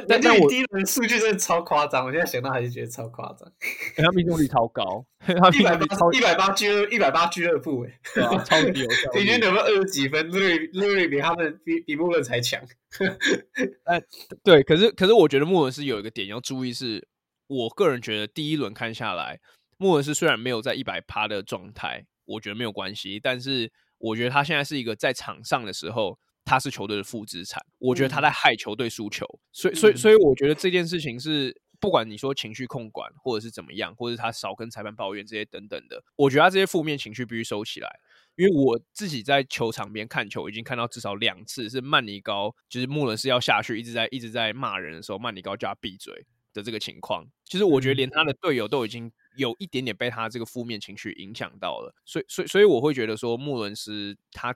[0.07, 3.51] 杨经理第一轮数据真的超夸张，我现在想到还是觉得超夸张。
[3.97, 5.05] 他命中率超高，
[5.53, 7.99] 一百八一百八俱一百八俱乐部哎，
[8.45, 12.61] 超级有效， 平均得分二十几分，瑞瑞比他们比比穆伦才强。
[13.85, 14.01] 哎，
[14.43, 17.07] 对，可是可是我觉得穆伦是有一个点要注意是。
[17.51, 19.39] 我个人觉得第一轮看下来，
[19.79, 23.19] 穆伦是虽然没有在一百趴的状态，我觉得没有关系。
[23.19, 26.19] 但是我觉得他现在是一个在场上的时候，
[26.49, 27.63] 他是球队的负资产。
[27.77, 37.99] 我觉得他在害球队输球，所以所以所以我觉得这件事情是不管你说情绪控管或者是怎么样，或者是他少跟裁判抱怨这些等等的，我觉得他这些负面情绪必须收起来。
[38.35, 46.25] 因为我自己在球场边看球，已经看到至少两次是曼尼高，就是穆伦斯要下去一直在一直在骂人的时候，曼尼高叫他闭嘴。
[46.51, 47.27] 的这个情况。
[47.45, 54.55] 其实我觉得连他的队友都已经有一点点被他这个负面情绪影响到了，所以所以所以我会觉得说穆伦斯他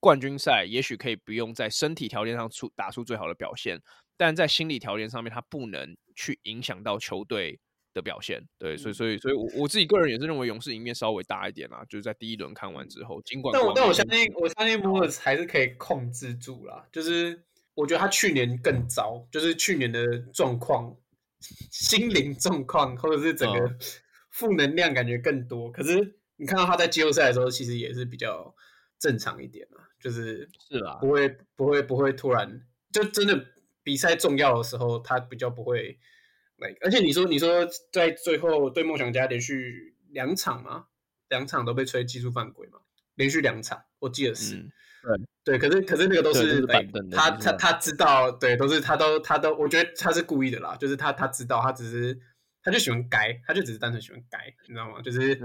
[0.00, 3.80] 冠军赛也许可以不用在身体条件上出打出最好的表现，
[4.16, 7.58] 但在心理条件上面他不能去影响到球队
[7.92, 8.46] 的表现。
[8.58, 17.42] 对，所以所以所以我我自己个人也是认为勇士赢面稍微大一点啦，就是在第一轮看完之后，尽管但我但我相信我相信穆伦斯还是可以控制住啦，就是
[17.74, 20.96] 我觉得他去年更糟，就是去年的状况。
[21.70, 23.76] 心灵状况，或者是整个
[24.30, 25.70] 负能量感觉更多。
[25.70, 28.52] 可是你看到他在季后赛的时候，其实也是比较
[28.98, 33.46] 正常一点嘛，就是是啊，不会不会不会突然就真的
[33.82, 35.98] 比赛重要的时候，他比较不会。
[36.80, 40.86] 而且你说你说在最后对梦想家连续两场嘛，
[41.28, 42.78] 两场都被吹技术犯规嘛，
[43.14, 44.56] 连续两场，我记得是。
[44.56, 44.72] 嗯
[45.44, 46.66] 对，可是可是那个都是，是
[47.12, 52.18] 他他他知道，对，都是他都他都，我觉得他是故意的啦，就是他他知道，他只是
[52.60, 55.00] 他就喜欢改，他就只是单纯喜欢改，你知道吗？
[55.00, 55.40] 就是，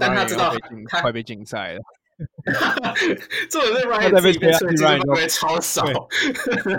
[0.00, 0.52] 但他知道
[0.88, 1.80] 他快被禁赛了，
[3.50, 5.84] 这种是 Ryan 自己被吹进犯规超少，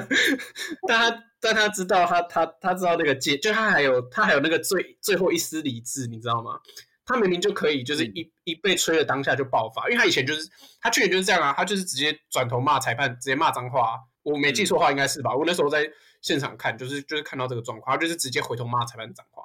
[0.88, 6.60] 但他但他知道他他他知道那个界，就他还有他还有那个最最后一丝理智，你知道吗？
[7.06, 10.48] 他明明就可以，就是一一被吹的当下就爆发，因为他以前就是
[10.80, 14.00] 他去年就是这样啊，他就是直接转头骂裁判，直接骂脏话啊。
[14.24, 15.36] 我没记错的话，应该是吧？
[15.36, 15.86] 我那时候在
[16.22, 19.43] 现场看，就是就是看到这个状况，他就是直接回头骂裁判脏话。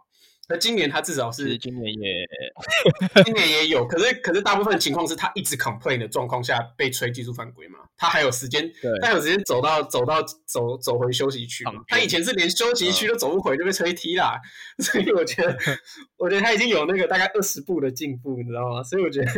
[0.50, 2.26] 那今年他至少是今年也
[3.22, 8.70] 今年也有，可是可是大部分情况是他一直 complain 的状况下被吹技术犯规嘛，他还有时间，
[9.02, 14.40] 他有时间走到走到走走回休息区嘛，他以前是连休息区都走不回就被吹踢啦，
[14.80, 15.54] 所以我觉得
[16.16, 18.82] 我觉得他已经有那个大概二十步的进步，你知道吗？
[18.82, 19.30] 所以我觉得，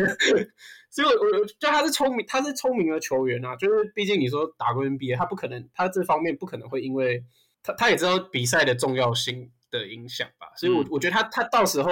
[0.91, 7.25] 所以我我就他是聪明，他是聪明的球员啊，就是毕竟你说打过 NBA，他不可能他这方面不可能会因为
[7.65, 9.51] 他他也知道比赛的重要性。
[9.71, 11.91] 的影响吧，所以我，我我觉得他他到时候，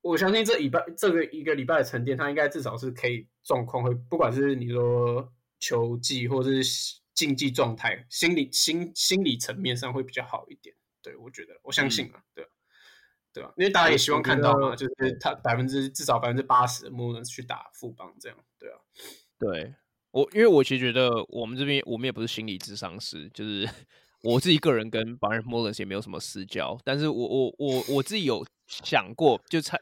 [0.00, 10.74] 我相信这礼拜这个一个礼拜的沉淀，他应该至少是可以状况会，不管是你说球技或者是竞技状态，心理心心理层面上会比较好一点。
[11.02, 12.46] 对，我觉得我相信啊，对，
[13.32, 13.52] 对吧？
[13.56, 18.78] 因为大家也希望看到嘛，就是他百分之至少百分之八十的穆伦去打副帮这样，对啊，
[19.38, 19.74] 对
[20.10, 23.68] 我，因为我其实觉得我们这边我们也不是心理智商师，就是。
[24.22, 29.78] 我自己个人跟 Bryan Mullins 也没有什么私交，但是我我我我自己有想过，就猜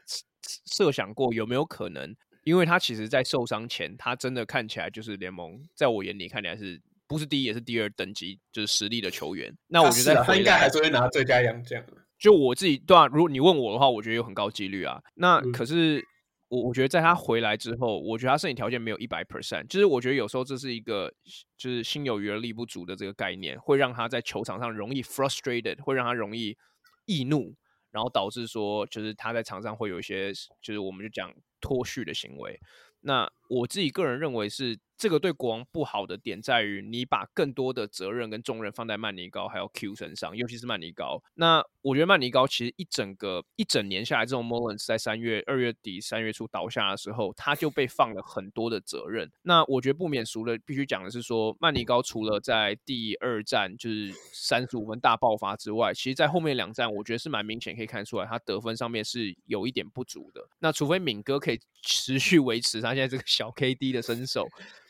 [0.65, 9.53] 设想过有没有可能，因为他其实，在受伤前，他真的看起来就是联盟在我眼里看起来是不是第一也是第二等级，就是实力的球员。
[9.67, 11.83] 那我觉得他，他应该还是会拿最佳洋将。
[12.17, 15.01] 就我自己对啊，如果你问我的话，我觉得有很高几率啊。
[15.15, 16.05] 那可是。
[16.49, 21.13] 我我觉得在他回来之后，我觉得他身体条件没有一百 percent，就是我觉得有时候这是一个
[21.57, 26.57] 就是心有余而力不足的这个概念，会让他在球场上容易 frustrated，会让他容易
[27.05, 27.55] 易怒，
[27.91, 32.59] 然后导致说就是他在场上会有一些就是我们就讲脱序的行为。
[33.01, 34.77] 那我自己个人认为是。
[34.99, 41.23] 这个对国王不好的点在于，你把更多的责任跟重任放在曼尼高还有 Q 身上，尤其是曼尼高。
[41.35, 49.31] 那我觉得曼尼高其实一整个一整年下来，这种 Mullins 在三月二月底三月初倒下的时候，他就被放了很多的责任。
[49.41, 60.45] 那我觉得不免俗的，必须讲的是说，曼尼高除了在第二战就是三十五分大爆发之外，其实在后面两战，我觉得是蛮明显可以看出来，他得分上面是有一点不足的。
[60.59, 64.45] 那除非敏哥可以持续维持他现在这个小 KD 的身手。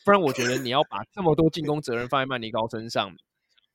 [0.05, 3.15] 不然，我觉得你要把这么多进攻责任放在曼尼高身上，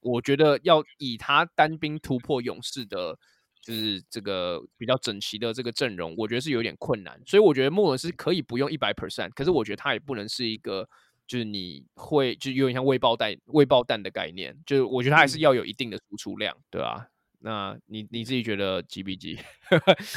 [0.00, 3.16] 我觉得要以他单兵突破勇士的，
[3.60, 7.20] 就是这个比较整齐的这个阵容，我觉得是有点困难。
[7.26, 10.88] 所以我觉得莫伦斯可以不用一百 percent，可是我觉得他也不能是一个，
[11.26, 14.56] 就是你会就有点像未爆弹、未爆弹的概念。
[14.66, 17.06] 就是我觉得他还是要有一定的输出量，对吧、啊？
[17.40, 19.38] 那你你自己觉得几比几？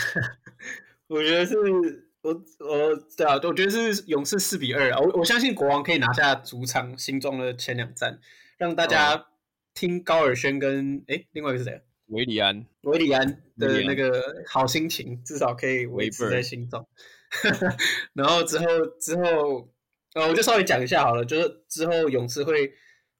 [1.07, 2.06] 我觉得是。
[2.21, 8.19] 我我对啊，我觉得是勇士四比二啊，我我相信国王可以拿下主场心中的前两战，
[8.57, 9.27] 让大家
[9.73, 11.81] 听高尔宣跟哎、欸，另外一个是谁？
[12.07, 16.87] 韦里安，韦里安的那个好心情，至少可以维持在心中。
[18.13, 18.65] 然后之后
[18.99, 19.69] 之后，
[20.13, 22.71] 呃，我就稍微讲一下好了，就是之后勇士会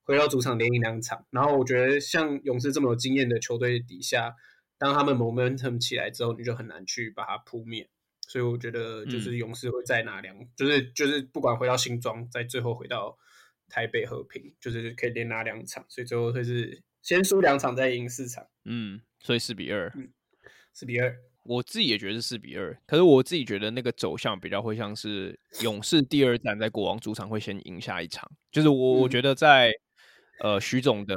[0.03, 4.33] 回到主场连赢两场，然后我觉得像勇士这么有经验的球队底下，
[4.77, 7.89] 当他们 momentum 起来之后，你就很难去把它扑灭。
[8.27, 13.17] 所以我觉得就是勇士会再拿两、嗯，就是就是不管回到新庄，再最后回到
[13.69, 18.45] 台北和平，就是可以连拿两场，所以最后会是先输两场再赢四场。
[18.65, 20.11] 嗯，所以四比二，嗯，
[20.73, 29.71] 四比二，我自己也觉得是四比二，可是我自己觉得那个走向比较会像是勇士第二站在国王主场会先赢下一场，就是我我觉得在
[30.41, 31.15] 呃徐总的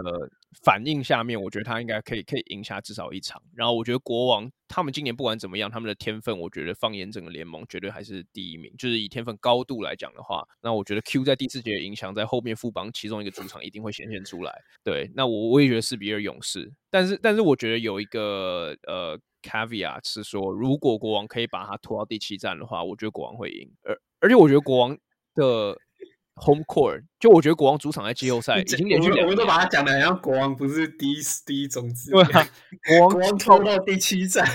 [0.65, 3.41] 反应下面，我觉得他应该可以可以赢下至少一场。
[3.55, 8.75] 然后我觉得国王他们今年不管怎么样，他们的天分，我觉得放眼整个联盟绝对还是第一名。
[8.77, 14.53] 就是以天分高度来讲的话，那我觉得 Q 在第四节的影响，在后面富邦其中一个主场一定会显现出来。
[14.83, 23.71] 对，那我我也觉得四比二勇士，但是但是我觉得有一个呃 caveat 是说，如果国王可以把他拖到第七战的话，我觉得国王会赢。
[23.83, 24.99] 而而且我觉得国王
[25.35, 25.79] 的。
[26.37, 32.49] Home court，就我觉得国王主场在季后赛已经连续两，我们都把它讲的好像国王不是第一第一种子，对啊，
[32.89, 34.47] 国王国王拖到第七战。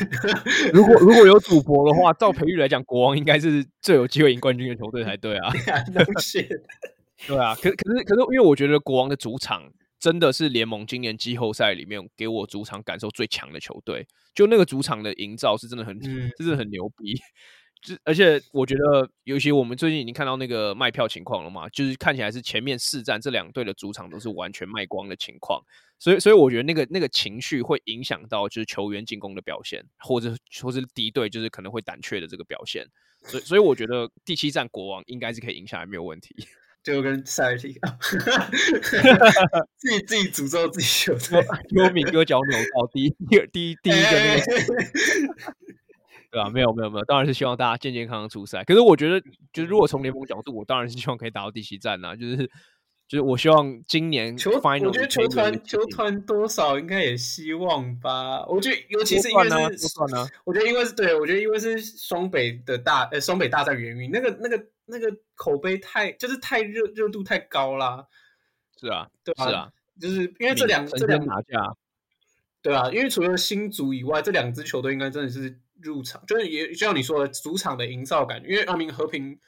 [0.74, 5.52] 如果如果有赌博的话，照培育来讲，国王应该是最有机会赢冠军的球队才对啊。
[7.28, 17.14] 对啊，可可是可是，因为我觉得国王的主场真的是联盟今年季后赛里面给我主场感受最强的球队，就那个主场的营造是真的很，嗯、真的很牛逼。
[18.04, 25.62] 而且我觉得，尤其我们最近已经看到那个卖票情况了嘛，就是看起来是前面四战这两队的主场都是完全卖光的情况，
[26.00, 32.86] 所以所以我觉得那个那个情绪会影响到就是球员进攻的表现，或者或是敌队就是可能会胆怯的这个表现，
[33.24, 36.36] 所以所以我觉得第七战国王应该是可以赢下来没有问题，
[36.84, 37.98] 就跟赛尔提克，
[39.78, 44.44] 自己自己诅咒自己球队，因为敏哥脚扭到第一第第第一个那个。
[46.36, 48.62] 对啊，没有没有没有，当然是希望大家健健康康出赛。
[48.66, 49.22] 可是我觉得，
[49.54, 52.16] 就是如果从联盟角度，我当然是希望可以打到第七战呐、啊。
[52.18, 52.46] 就是
[53.08, 58.46] 就是，我希望今年球，我觉得球团球团多少应该也希望吧。
[58.48, 59.88] 我觉得尤其是因为是，
[60.44, 68.06] 我觉得因为是对，我觉得因为是双北的大呃双北大战原因，那个那个那个口碑太就是太热热度太高啦。
[68.78, 69.72] 是啊，对啊，是啊，
[70.02, 71.74] 就是因为这两这两拿下，
[72.62, 75.58] 对啊，因为除了新竹以外，这两支球队应该真的是。
[75.82, 79.40] 入场就是也就像你说的主场的营造感，因为阿明和平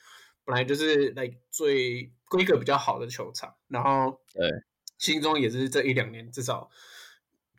[0.46, 4.50] 本来就是来最规格比较好的球场，然后对。
[4.98, 6.68] 心中也是这一两年至少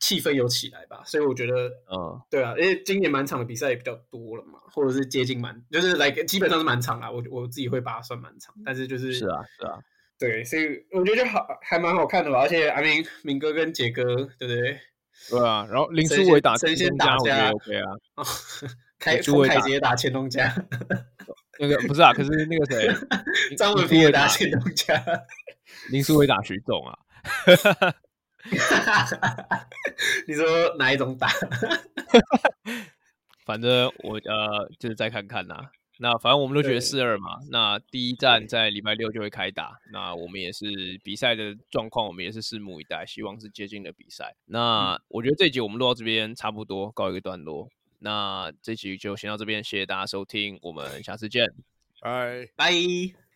[0.01, 2.21] 气氛有起来吧，所以我觉得嗯。
[2.29, 9.79] 对啊，因为今年满场的比赛也比较多了嘛，或者是接近满，就是来基本上是满场啦，我我自己会把它算满场，但是就是是啊是啊，
[10.19, 14.03] 对，所以我觉得就好还蛮好看的吧，而且阿明明哥跟杰哥
[14.37, 14.81] 对不对？
[15.31, 17.85] 对啊，然后林书伟打神仙打架，OK 啊，
[18.99, 20.53] 开朱凯杰打前东家，
[21.61, 22.89] 那个不是啊，可是那个谁，
[23.57, 25.01] 张文平也打前东家，
[25.91, 26.99] 林书伟打徐总啊，
[30.27, 31.29] 你说哪一种打？
[33.45, 35.57] 反正我呃就是再看看呐。
[35.99, 37.39] 那反正我们都觉得四二嘛。
[37.51, 39.79] 那第一站在礼拜六就会开打。
[39.93, 40.67] 那我们也是
[41.03, 44.35] 比赛的状况，我们也是拭目以待，希望是接近的比赛。
[44.47, 47.69] 那我觉得这一集我们录到这边差不多告一个段落。
[48.01, 51.53] 那这集就先到这边，谢谢大家收听，我们下次见，
[52.01, 53.28] 拜拜。